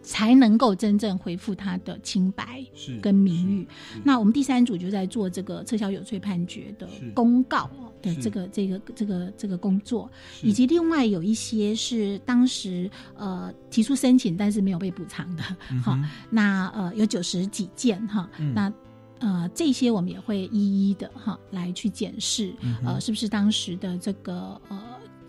[0.03, 2.64] 才能够真正恢复他的清白
[3.00, 3.66] 跟名誉。
[4.05, 7.70] 那我们第三组就在做这个撤销有罪判决的公告
[8.03, 10.11] 的这个这个这个这个工作，
[10.42, 15.42] 以及另外有一些是当时呃提出申请但是没有被补偿的，
[15.82, 15.96] 好，
[16.28, 18.72] 那呃有九十几件哈，那
[19.20, 22.53] 呃这些我们也会一一的哈来去检视，
[22.84, 24.82] 呃是不是当时的这个呃。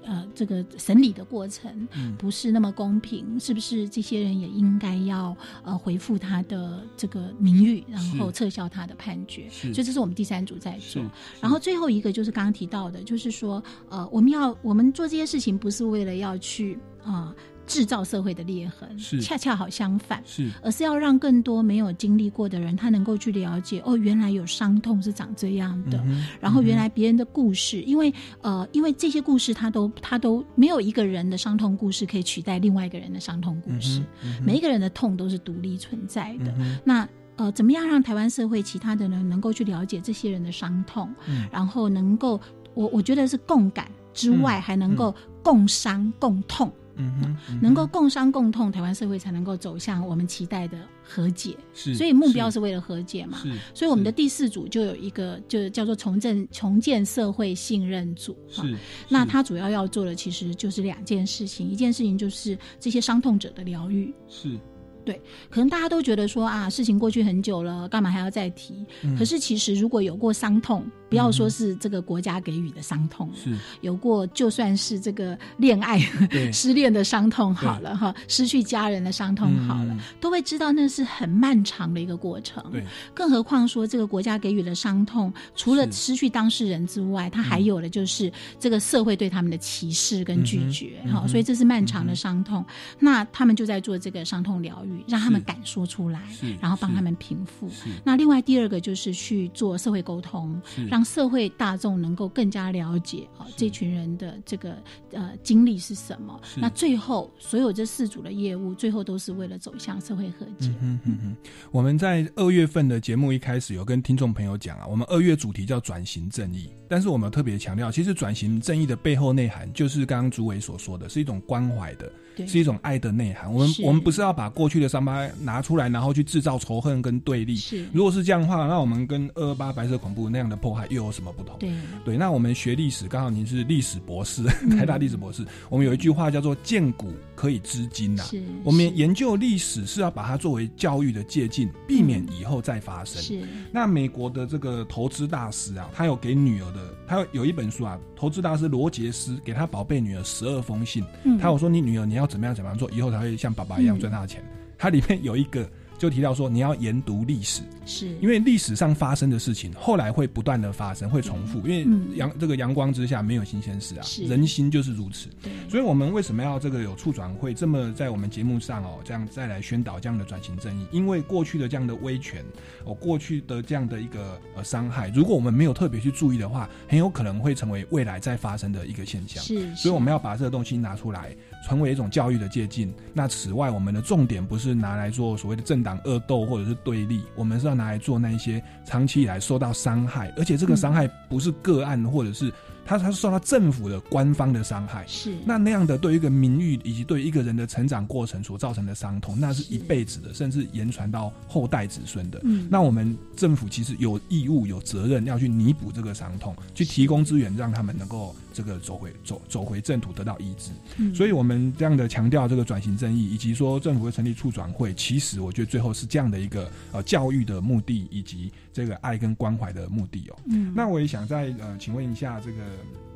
[0.06, 1.88] 呃，这个审理的过程
[2.18, 9.50] 不是那么公平，是不是这些人也应该要呃回复他的这个名誉，然后撤销他的判决？
[9.50, 11.02] 所以这是我们第三组在做。
[11.42, 17.34] 然后最后一个就是刚刚提到的，就是说呃，我们要我们做这些事情不是为了要去啊。
[17.66, 19.22] 制造社会的裂痕，是。
[19.22, 20.50] 恰恰好相反，是。
[20.62, 26.04] 而是要让更多没有经历过的人，他能够去了解哦，原来有伤痛是长这样的，
[26.40, 34.02] 然后原来别人的故事，因为呃，因为这些故事他都他都没有一个人的伤痛故事可以取代另外一个人的伤痛故事，
[34.46, 36.54] 每一个人的痛都是独立存在的。
[36.84, 41.12] 那呃，怎么样让台湾社会其他的人能够去了解这些人的伤痛，
[41.52, 42.40] 然后能够
[42.74, 46.72] 我我觉得是共感之外，还能够共伤共痛。
[46.96, 51.56] 嗯哼，嗯能够共商共痛，台湾社会才能够走向我们期待的和解。
[51.74, 53.40] 是，所以目标是为了和解嘛。
[53.42, 58.38] 是，所以我们的第四组就有一个，就叫做重振重建社会信任组。
[58.48, 58.62] 是，
[59.10, 64.14] 那他主要要做的其实就是两件事情，一件事情就是这些伤痛者的疗愈。
[64.28, 64.60] 是。
[65.06, 68.86] 对，可能大家都觉得说啊，事情过去很久了，干嘛还要再提？
[69.04, 73.56] 嗯可是其实如果有过伤痛，不要说是这个国家给予的伤痛，是。
[73.82, 76.00] 有过就算是这个恋爱
[76.52, 82.64] 失恋的伤痛好了哈，失去家人的伤痛好了，嗯都会知道那是很漫长的一个过程。
[82.72, 82.84] 对，
[83.14, 92.66] 更何况说这个国家给予的伤痛，除了失去当事人之外，他还有的就是这个社会对他们的歧视跟拒绝哈、嗯所以这是漫长的伤痛。
[93.00, 96.22] 那他们就在做这个伤痛疗愈，让他们敢说出来，
[96.60, 97.70] 然后帮他们平复。
[98.04, 104.78] 那另外第二个就是去做社会沟通是，让社会大众能够更加了解啊、这群人的这个
[105.12, 106.40] 呃经历是什么。
[106.56, 110.74] 那最后所有这四组的业务，最后都是为了走向社会和解。
[110.82, 111.36] 嗯嗯嗯，
[111.72, 122.12] 我们在二月份的节目一开始有跟听众朋友讲啊，我们二月主题叫转型正义，但是我们特别强调，其实转型正义的背后内涵就是刚刚主伟所说的，是一种关怀的，
[122.46, 123.52] 是一种爱的内涵。
[123.52, 127.56] 我们我们不是要把过去的伤疤拿出来，然后去制造仇恨跟对立。
[127.56, 131.58] 是如果是这样的话，那我们跟二二八白色恐怖那样的迫害又有什么不同？
[131.58, 131.74] 对
[132.06, 138.22] 对，那我们学历史，刚好您是历史博士，嗯台大历史博士，我们有一句话叫做“见古可以知今”呐。
[138.22, 143.20] 是我们研究历史是要把它作为教育的借鉴，避免以后再发生。
[143.20, 143.42] 是
[143.72, 154.44] 那美国的这个投资大师啊，他有给女儿的，他有有一本书啊，投资大师罗杰斯给他宝贝女儿十二封信，嗯他有说你女儿你要怎么样怎么样做，以后才会像爸爸一样嗯赚大钱。
[154.78, 161.60] 他里面有一个就提到说你要研读历史，是，因为历史上发生的事情，后来会不断的发生，会重复。
[161.60, 165.30] 因为嗯阳这个阳光之下没有新鲜事啊是，人心就是如此。
[165.42, 170.86] 对所以我们为什么要这个有促转会这么在我们节目上哦，这样再来宣导这样的转型正义？
[170.92, 172.44] 因为过去的这样的威权，
[172.86, 179.44] 哦，过去的这样的一个呃伤害，如果我们没有特别去注意的话，很有可能会成为未来再发生的一个现象。
[179.44, 181.36] 是，所以我们要把这个东西拿出来，
[181.68, 182.92] 成为一种教育的借鉴。
[183.14, 192.52] 那此外，我们的重点不是拿来做所谓的政党恶斗或者是对立，我们是要拿来做那一些长期以来受到伤害，而且这个伤害不是个案，或者是
[192.86, 195.06] 他他是受到政府的官方的伤害。
[195.08, 202.40] 是那那样的对于一个名誉以及对一个人的成长过程所造成的伤痛，那是一辈子的，甚至延传到后代子孙的。
[202.44, 210.72] 嗯那我们政府其实有义务、有责任要去弥补这个伤痛，去提供资源，让他们能够这个走回走走回正途，得到医治。
[210.98, 220.38] 嗯所以，我们这样的强调这个转型正义，以及说政府会成立促转会，其实我觉得最后是这样的一个呃教育的目的，以及这个爱跟关怀的目的哦。
[220.46, 222.58] 嗯那我也想再呃，请问一下这个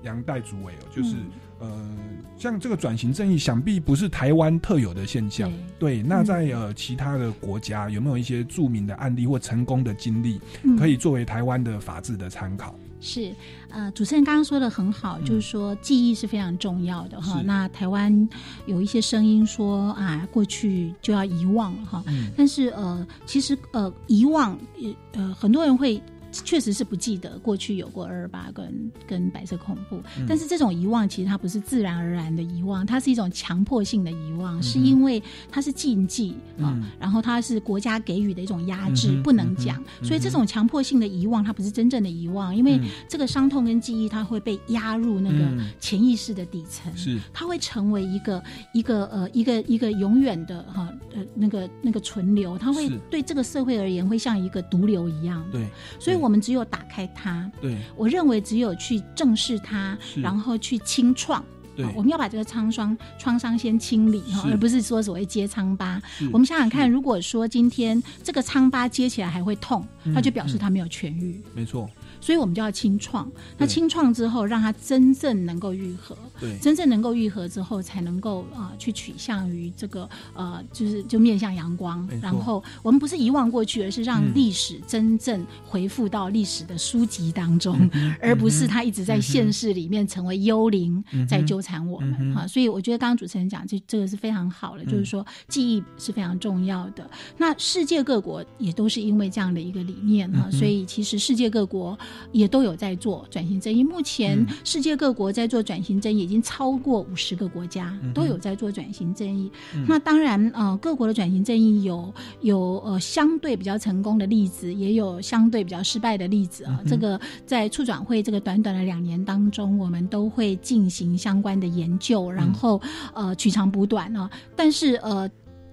[0.03, 1.29] 杨代主委哦，就是、嗯
[1.59, 1.97] 呃，
[2.37, 5.51] 像这个转型正义，想必不是台湾特有的现象。
[5.79, 12.75] 对，那在呃其他的国家有没有一些著名的案例或成功的经历，嗯可以作为台湾的法治的参考？
[12.99, 13.33] 是，
[13.69, 17.41] 呃，主持人刚刚说的很好，就是说记忆是非常重要的哈。
[17.45, 18.29] 那台湾
[18.65, 22.03] 有一些声音说啊，过去就要遗忘了哈。
[22.07, 26.01] 嗯但是呃，其实呃，遗忘也呃，很多人会。
[26.31, 30.25] 确实是不记得过去有过二二八跟跟白色恐怖，嗯。
[30.27, 34.63] 但是这种遗忘其实它不是自然而然的遗忘，它是一种强迫性的遗忘，嗯。
[34.63, 35.21] 是因为
[35.51, 42.87] 它是禁忌啊、嗯然后它是国家给予的一种压制，嗯不能讲，嗯所以这种强迫性的遗忘它不是真正的遗忘，因为嗯。
[43.07, 45.69] 这个伤痛跟记忆它会被压入那个嗯。
[45.79, 47.19] 潜意识的底层，是。
[47.33, 55.43] 它会成为一个一个呃一个一个永远的哈呃那个那个存留，它会对这个社会而言会像一个毒瘤一样。
[55.51, 55.67] 对，
[55.99, 61.43] 所以我们只有打开它，对，我认为只有去正视它，然后去清创。
[61.75, 66.01] 对好我们要把这个创伤创伤先清理哈，是而不是说所谓揭疮疤。
[66.33, 71.39] 我们想想看，如果说今天这个疮疤揭起来还会痛，嗯那就表示它没有痊愈。
[71.53, 71.87] 没错，
[72.19, 73.31] 所以我们就要清创。
[73.59, 76.17] 那清创之后，让它真正能够愈合。
[76.39, 76.57] 对。
[76.59, 82.07] 真正能够愈合之后，才能够啊、去取向于这个呃，就是就面向阳光。
[82.21, 84.31] 然后我们不是遗忘过去，而是让嗯。
[84.37, 97.09] 历史真正回复到历史的书籍当中，嗯而不是它一直在现实里面成为幽灵，嗯在纠缠我们哈、所以我觉得刚刚主持人讲这这个是非常好的，嗯就是说记忆是非常重要的。
[97.37, 101.97] 那世界各国也都是因为这样的一个理念哈、所以其实世界各国
[102.31, 103.83] 也都有在做转型正义。
[103.83, 109.49] 目前世界各国在做转型正义，已经超过五十个国家都有在做转型正义。
[109.87, 116.81] 那当然，呃，各国的转型正义有有呃相对比较成功的例子，也有相对比较失败的例子啊。
[116.85, 122.81] 这个在促转会这个短短的两年当中，我们都会进行相关的研究，然后
[123.13, 124.29] 呃取长补短啊。
[124.53, 125.29] 但是呃，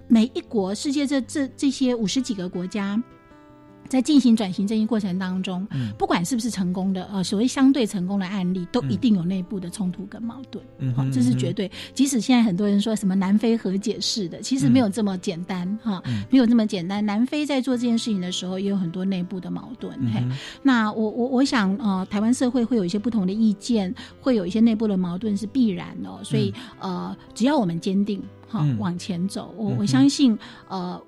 [0.07, 3.03] 每一国世界这这这些五十几个国家。
[3.89, 5.67] 在进行转型正义过程当中，
[5.99, 10.65] 不管是不是成功的，呃，所谓相对成功的案例，都一定有内部的冲突跟矛盾，
[10.95, 11.71] 好，这是绝对。
[11.93, 17.05] 即使现在很多人说什么南非和解式的，其实没有这么简单，哈，没有这么简单。
[17.05, 19.97] 南非在做这件事情的时候，也有很多内部的矛盾。
[20.13, 20.25] 嘿，
[20.63, 26.25] 那我我我想，呃，台湾社会会有一些不同的意见，会有一些内部的矛盾是必然的。
[26.25, 30.37] 所以，呃，只要我们坚定，哈，往前走，我我相信，
[30.69, 31.01] 呃。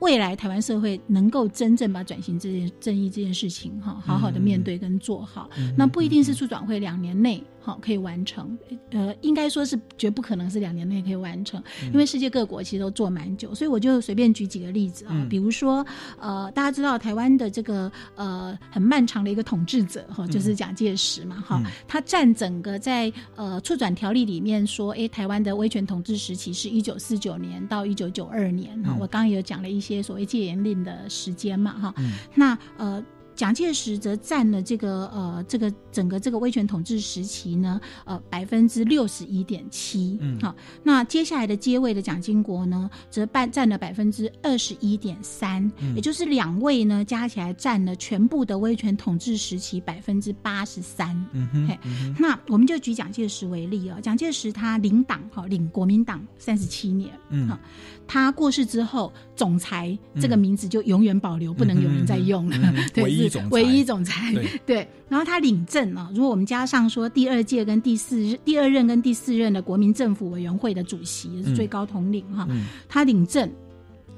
[0.00, 7.42] 未来台湾社会能够真正把转型这件正义这件事情哈，好好的面对跟做好，那不一定是出转会两年内。
[7.66, 8.56] 好，可以完成。
[8.90, 11.60] 呃，应该说是绝不可能是两年内可以完成，
[11.92, 15.84] 因为世界各国其实都做蛮久，所以我就随便举几个例子啊，比如说，
[16.20, 31.94] 呃，大家知道台湾的这个呃很漫长的一个统治者哈，就是蒋介石嘛，哈，他占整个在呃促转条例里面说，哎，台湾的威权统治时期是一九四九年到一九九二年哈，我刚刚有讲了一些所谓戒严令的时间嘛，哈，
[32.32, 33.04] 那呃。
[33.36, 40.40] 蒋介石则占了这个呃这个整个这个威权统治时期呢呃百分之六十一点七，嗯。
[40.40, 51.78] 好，那接下来的接位的蒋经国呢则占占了百分之二十一点三，也就是两位呢加起来占了全部的威权统治时期百分之八十三，嗯哼，
[52.18, 57.46] 那我们就举蒋介石为例啊，蒋介石他领党哈领国民党三十七年，嗯。
[57.46, 57.58] 好。
[58.06, 62.56] 他过世之后，总裁这个名字就永远保留，不能有人再用了。
[63.02, 64.34] 唯一总唯一总裁，
[64.64, 64.86] 对。
[65.08, 72.46] 然后他领证啊，如果我们加上说第二届跟第四任、第二任跟第四任的国民政府委员会的主席是最高统领哈，
[72.88, 73.50] 他领证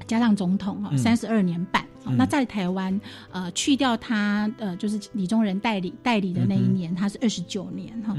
[0.07, 1.85] 加上总统哈，三十二年半。
[2.17, 2.99] 那在台湾，
[3.31, 8.17] 呃，去掉他呃，就是李宗仁代理代理的那一年，他是二十九年哈。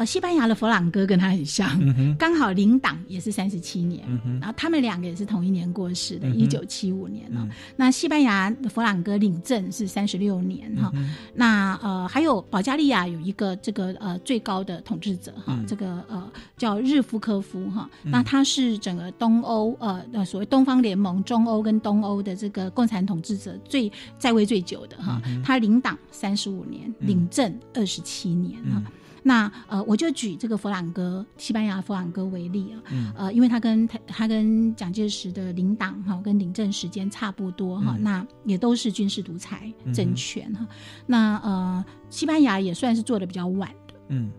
[0.00, 1.78] 呃，西班牙的佛朗哥跟他很像，
[2.16, 4.02] 刚好领党也是三十七年，
[4.40, 7.46] 然后他们两个也是同一年过世的，一九七五年了。
[7.76, 10.90] 那西班牙的佛朗哥领政是三十六年哈。
[11.34, 17.86] 那呃，还有保加利亚有一个这个呃最高的统治者哈，这个呃叫日夫科夫哈。
[18.02, 25.20] 那他是整个东欧呃呃所谓东方联盟中欧跟东欧的这个共产统治者最在位最久的哈。
[25.44, 28.82] 他领党三十五年，领政二十七年哈。
[29.22, 40.66] 那呃，我就举这个佛朗哥，西班牙佛朗哥为例啊，呃，因为他跟他他跟蒋介石的领党哈，跟领政时间差不多哈，那也都是军事独裁政权哈，
[41.06, 44.30] 那呃，西班牙也算是做的比较晚的，嗯。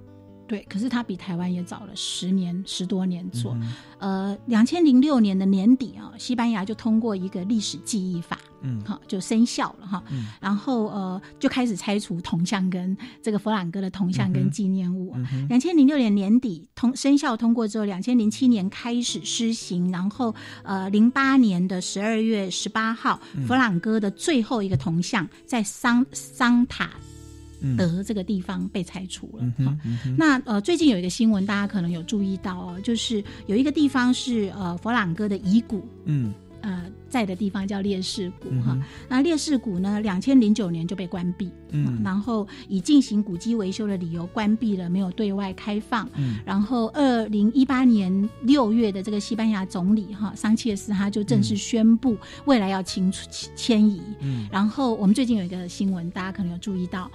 [0.52, 3.58] 对，可是他比台湾也早了十年十多年做，
[4.00, 10.04] 呃，两千零六年的年底啊，西班牙就通过一个历史记忆法，嗯，好就生效了哈，
[10.42, 15.16] 然后呃就开始拆除铜像跟这个佛朗哥的铜像跟纪念物。
[15.48, 26.90] 两千零六年年底通生效通过之后，两千零七年开始施行，然后呃零八年的十二月十八号，佛朗哥的最后一个铜像在桑桑塔。
[27.78, 29.66] 德这个地方被拆除了。
[29.66, 29.76] 好，
[30.18, 35.86] 那呃，最近有一个新闻，大家可能有注意到哦，就是有一个地方是呃佛朗哥的遗骨。
[36.06, 36.34] 嗯。
[36.62, 38.78] 呃，在的地方叫烈士谷哈，
[39.10, 46.08] 那烈士谷呢，两千零九年就被关闭，嗯，然后以进行古迹维修的理由关闭了，没有对外开放。
[46.16, 54.02] 嗯，然后二零一八年六月的这个西班牙总理哈桑切斯他就正式宣布未来要清除迁移。
[54.20, 57.10] 嗯，然后我们最近有一个新闻，大家可能有注意到，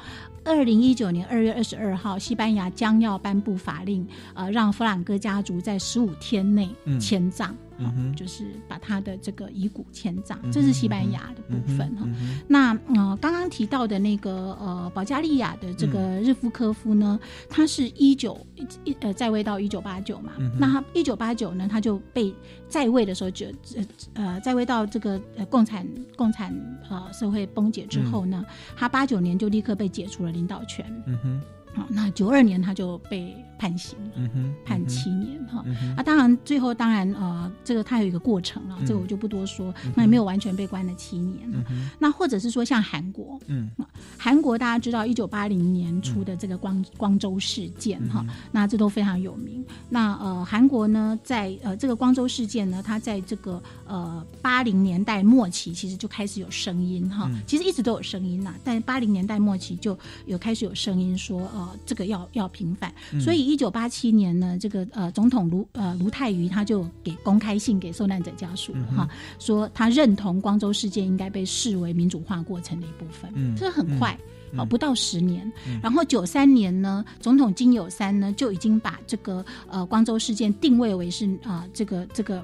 [0.44, 6.68] 二零一九年二月二十二号，西班牙将要颁布法令，呃，让弗朗哥家族在十五天内
[7.00, 7.52] 迁葬。
[7.52, 7.65] 嗯，
[8.14, 12.08] 就是把他的这个遗骨迁葬，这是西班牙的部分哈。
[12.48, 17.18] 那呃，刚刚提到的那个呃，保加利亚的这个日夫科夫呢，
[17.48, 18.38] 他是一九
[18.84, 20.32] 一呃在位到一九八九嘛。
[20.58, 22.34] 那他一九八九呢，他就被
[22.68, 26.54] 在位的时候就呃呃在位到这个呃共产共产
[26.88, 28.44] 呃社会崩解之后呢，
[28.76, 30.84] 他八九年就立刻被解除了领导权。
[31.06, 31.40] 嗯哼。
[31.76, 34.30] 好，那九二年他就被判刑了，
[34.64, 35.62] 判七年哈。
[35.94, 39.74] 啊，当然最后当然呃，这个他有一个过程啊，这个我就不多说。
[39.94, 41.46] 那也没有完全被关了七年。
[41.98, 43.70] 那或者是说像韩国，嗯，
[44.16, 49.62] 韩国大家知道，一九八零年出的这个光光州事件哈，那这都非常有名。
[49.90, 62.92] 那呃，韩国呢，在呃这个光州事件呢，它在这个呃八零年代末期，其实就开始有声音哈，其实一直都有声音呐，但八零年代末期就有开始有声音说，呃，这个要要平反。
[63.20, 69.08] 所以一九八七年呢，这个呃总统卢呃卢泰愚他就给公开信给受难者家属了哈，
[69.38, 73.30] 说他认同光州事件应该被视为民主化过程的一部分。
[73.34, 74.18] 嗯，这很快。
[74.56, 75.50] 哦，不到十年，
[75.82, 82.42] 然后九三年呢，总统金有三呢就已经把这个呃光州事件定位为是啊这个这个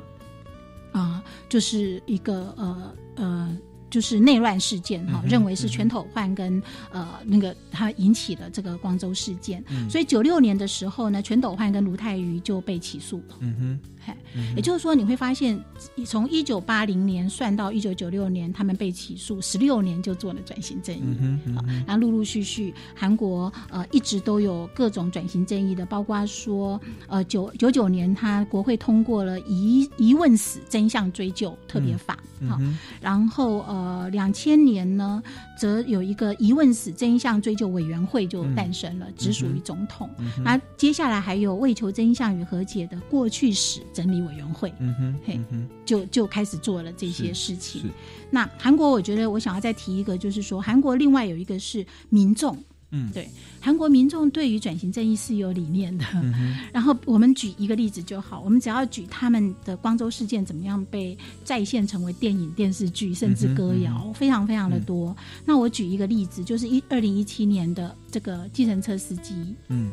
[0.91, 3.57] 啊就是一个呃呃。
[3.93, 6.61] 就是内乱事件哈，认为是全斗焕跟
[6.93, 13.37] 呃那个他引起的这个光州事件，所以九六年的时候呢，全斗焕跟卢泰愚就被起诉了。
[13.41, 14.13] 嗯哼，嘿，
[14.57, 15.63] 也就是说你会发现，
[16.07, 21.03] 从一九八零年算到一九九六年，他们被起诉十六年就做了转型正义。
[21.21, 21.39] 嗯
[21.87, 32.59] 然后陆陆续续，韩国呃一直都有各种转型正义的，包括说呃九九九年他国会通过了疑疑问死真相追究特别法，好，
[33.01, 33.93] 然后呃。
[33.93, 35.23] 呃，两千年呢，
[35.59, 40.09] 则有一个疑问死真相追究委员会就诞生了，只属于总统。
[40.43, 45.41] 那接下来还有为求真相与和解的过去史整理委员会，嗯哼，嘿，
[45.85, 47.91] 就就开始做了这些事情。
[48.31, 52.57] 那韩国，我觉得我想要再提一个，就是说韩国另外有一个是民众。
[52.95, 53.27] 嗯，对，
[53.59, 56.05] 韩国民众对于转型正义是有理念的。
[56.75, 65.17] 然后我们举一个例子就好，我们只要举他们的光州事件怎么样被再现成为电影、电视剧，甚至歌谣，非常非常的多。
[65.43, 69.33] 那我举一个例子，就是一二零一七年的这个计程车司机。
[69.69, 69.91] 嗯，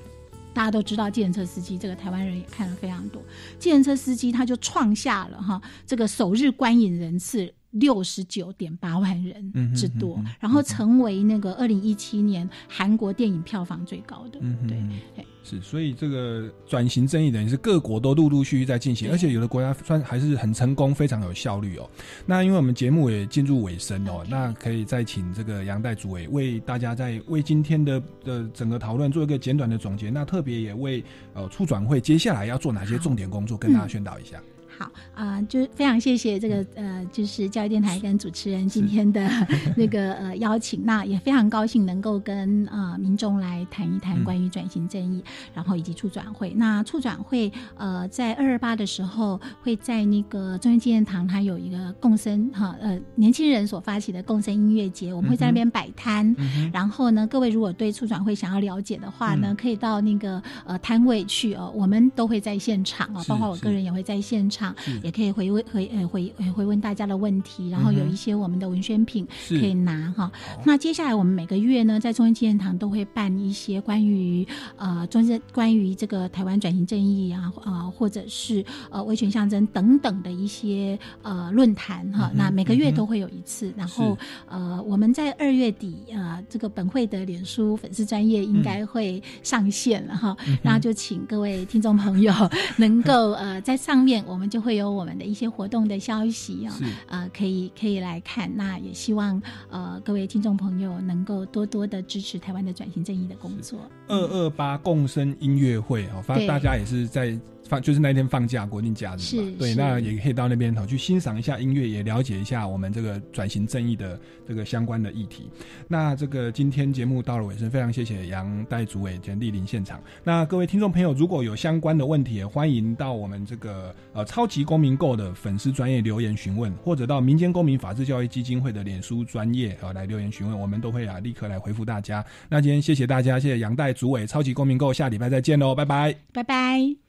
[0.53, 3.21] 大家都知道计程车司机，这个台湾人也看了非常多。
[3.57, 7.53] 计程车司机他就创下了哈这个首日观影人次。
[7.73, 14.39] 六十九点八万人之多，然后成为那个二零一七年韩国电影票房最高的。
[14.67, 21.89] 对，是，所以这个转型正义等于是各国都陆陆续续在进行，而且有的国家算还是很成功，非常有效率哦。
[22.25, 30.11] 那因为我们节目也进入尾声哦，那可以再请这个杨代主委为大家在为今天的的整个讨论做一个简短的总结。
[30.11, 34.39] 那特别也为呃促转会接下来要做哪些重点工作跟大家宣导一下。
[34.79, 39.29] 好啊，就非常谢谢这个呃，就是教育电台跟主持人今天的
[39.75, 45.21] 那个呃邀请，那也非常高兴能够跟呃民众来谈一谈关于转型正义，
[45.53, 46.53] 然后以及促转会。
[46.55, 56.33] 那促转会呃在二二八的时候会在那个中央纪念堂，它有一个共生哈呃年轻人所发起的共生音乐节，我们会在那边摆摊。
[56.71, 64.68] 然后呢，各位如果对促转会想要了解的话呢，可以到那个呃摊位去哦，我们都会在现场啊，包括我个人也会在现场。
[65.03, 70.31] 也可以回问回呃回回问大家的问题，然后有一些我们的文宣品可以拿哈。
[70.63, 74.47] 那接下来我们每个月呢，在中央纪念堂都会办一些关于
[74.77, 82.31] 呃中正关于这个台湾转型正义啊啊，或者是呃维权象征等等的一些呃论坛哈。
[82.35, 84.17] 那每个月都会有一次，然后
[84.47, 90.37] 呃我们在二月底啊这个本会的脸书粉丝专业应该会上线了哈。
[90.61, 92.31] 然后就请各位听众朋友
[92.77, 94.58] 能够呃在上面我们就。
[94.59, 98.49] 会有我们的一些活动的消息啊，呃，可以可以来看。
[98.55, 103.79] 那也希望呃各位听众朋友能够多多的支持台湾的转型正义的工作。
[104.07, 107.37] 二二八共生音乐会啊，反正大家也是在。
[107.69, 115.49] 放就是那天放假，国定假日嘛，对，那也可以到那边头去欣赏一下音乐，也了解一下我们这个转型正义的这个相关的议题。
[115.87, 120.01] 那这个今天节目到了尾声，非常谢谢杨代主委兼莅临现场。
[120.23, 132.25] 那各位听众朋友，如果有相关的问题，也欢迎到我们这个呃超级公民购的粉丝专业留言询问，或者到民间公民法治教育基金会的脸书专业啊来留言询问，我们都会啊立刻来回复大家。
[132.49, 137.08] 那今天谢谢大家，谢谢杨代主委，超级公民购，下礼拜再见喽，拜拜，拜拜。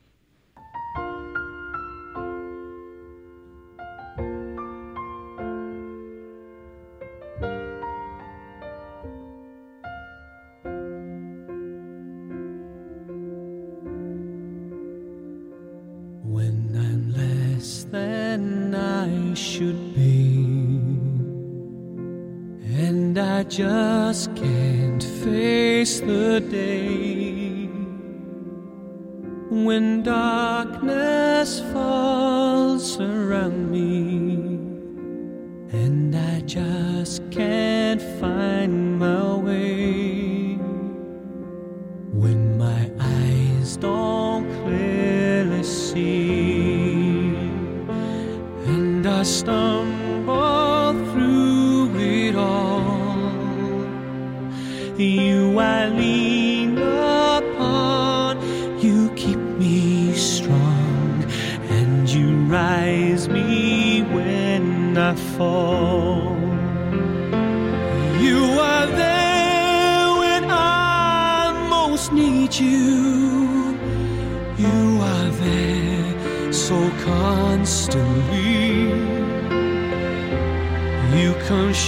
[23.50, 27.39] Just can't face the day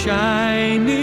[0.05, 1.02] shining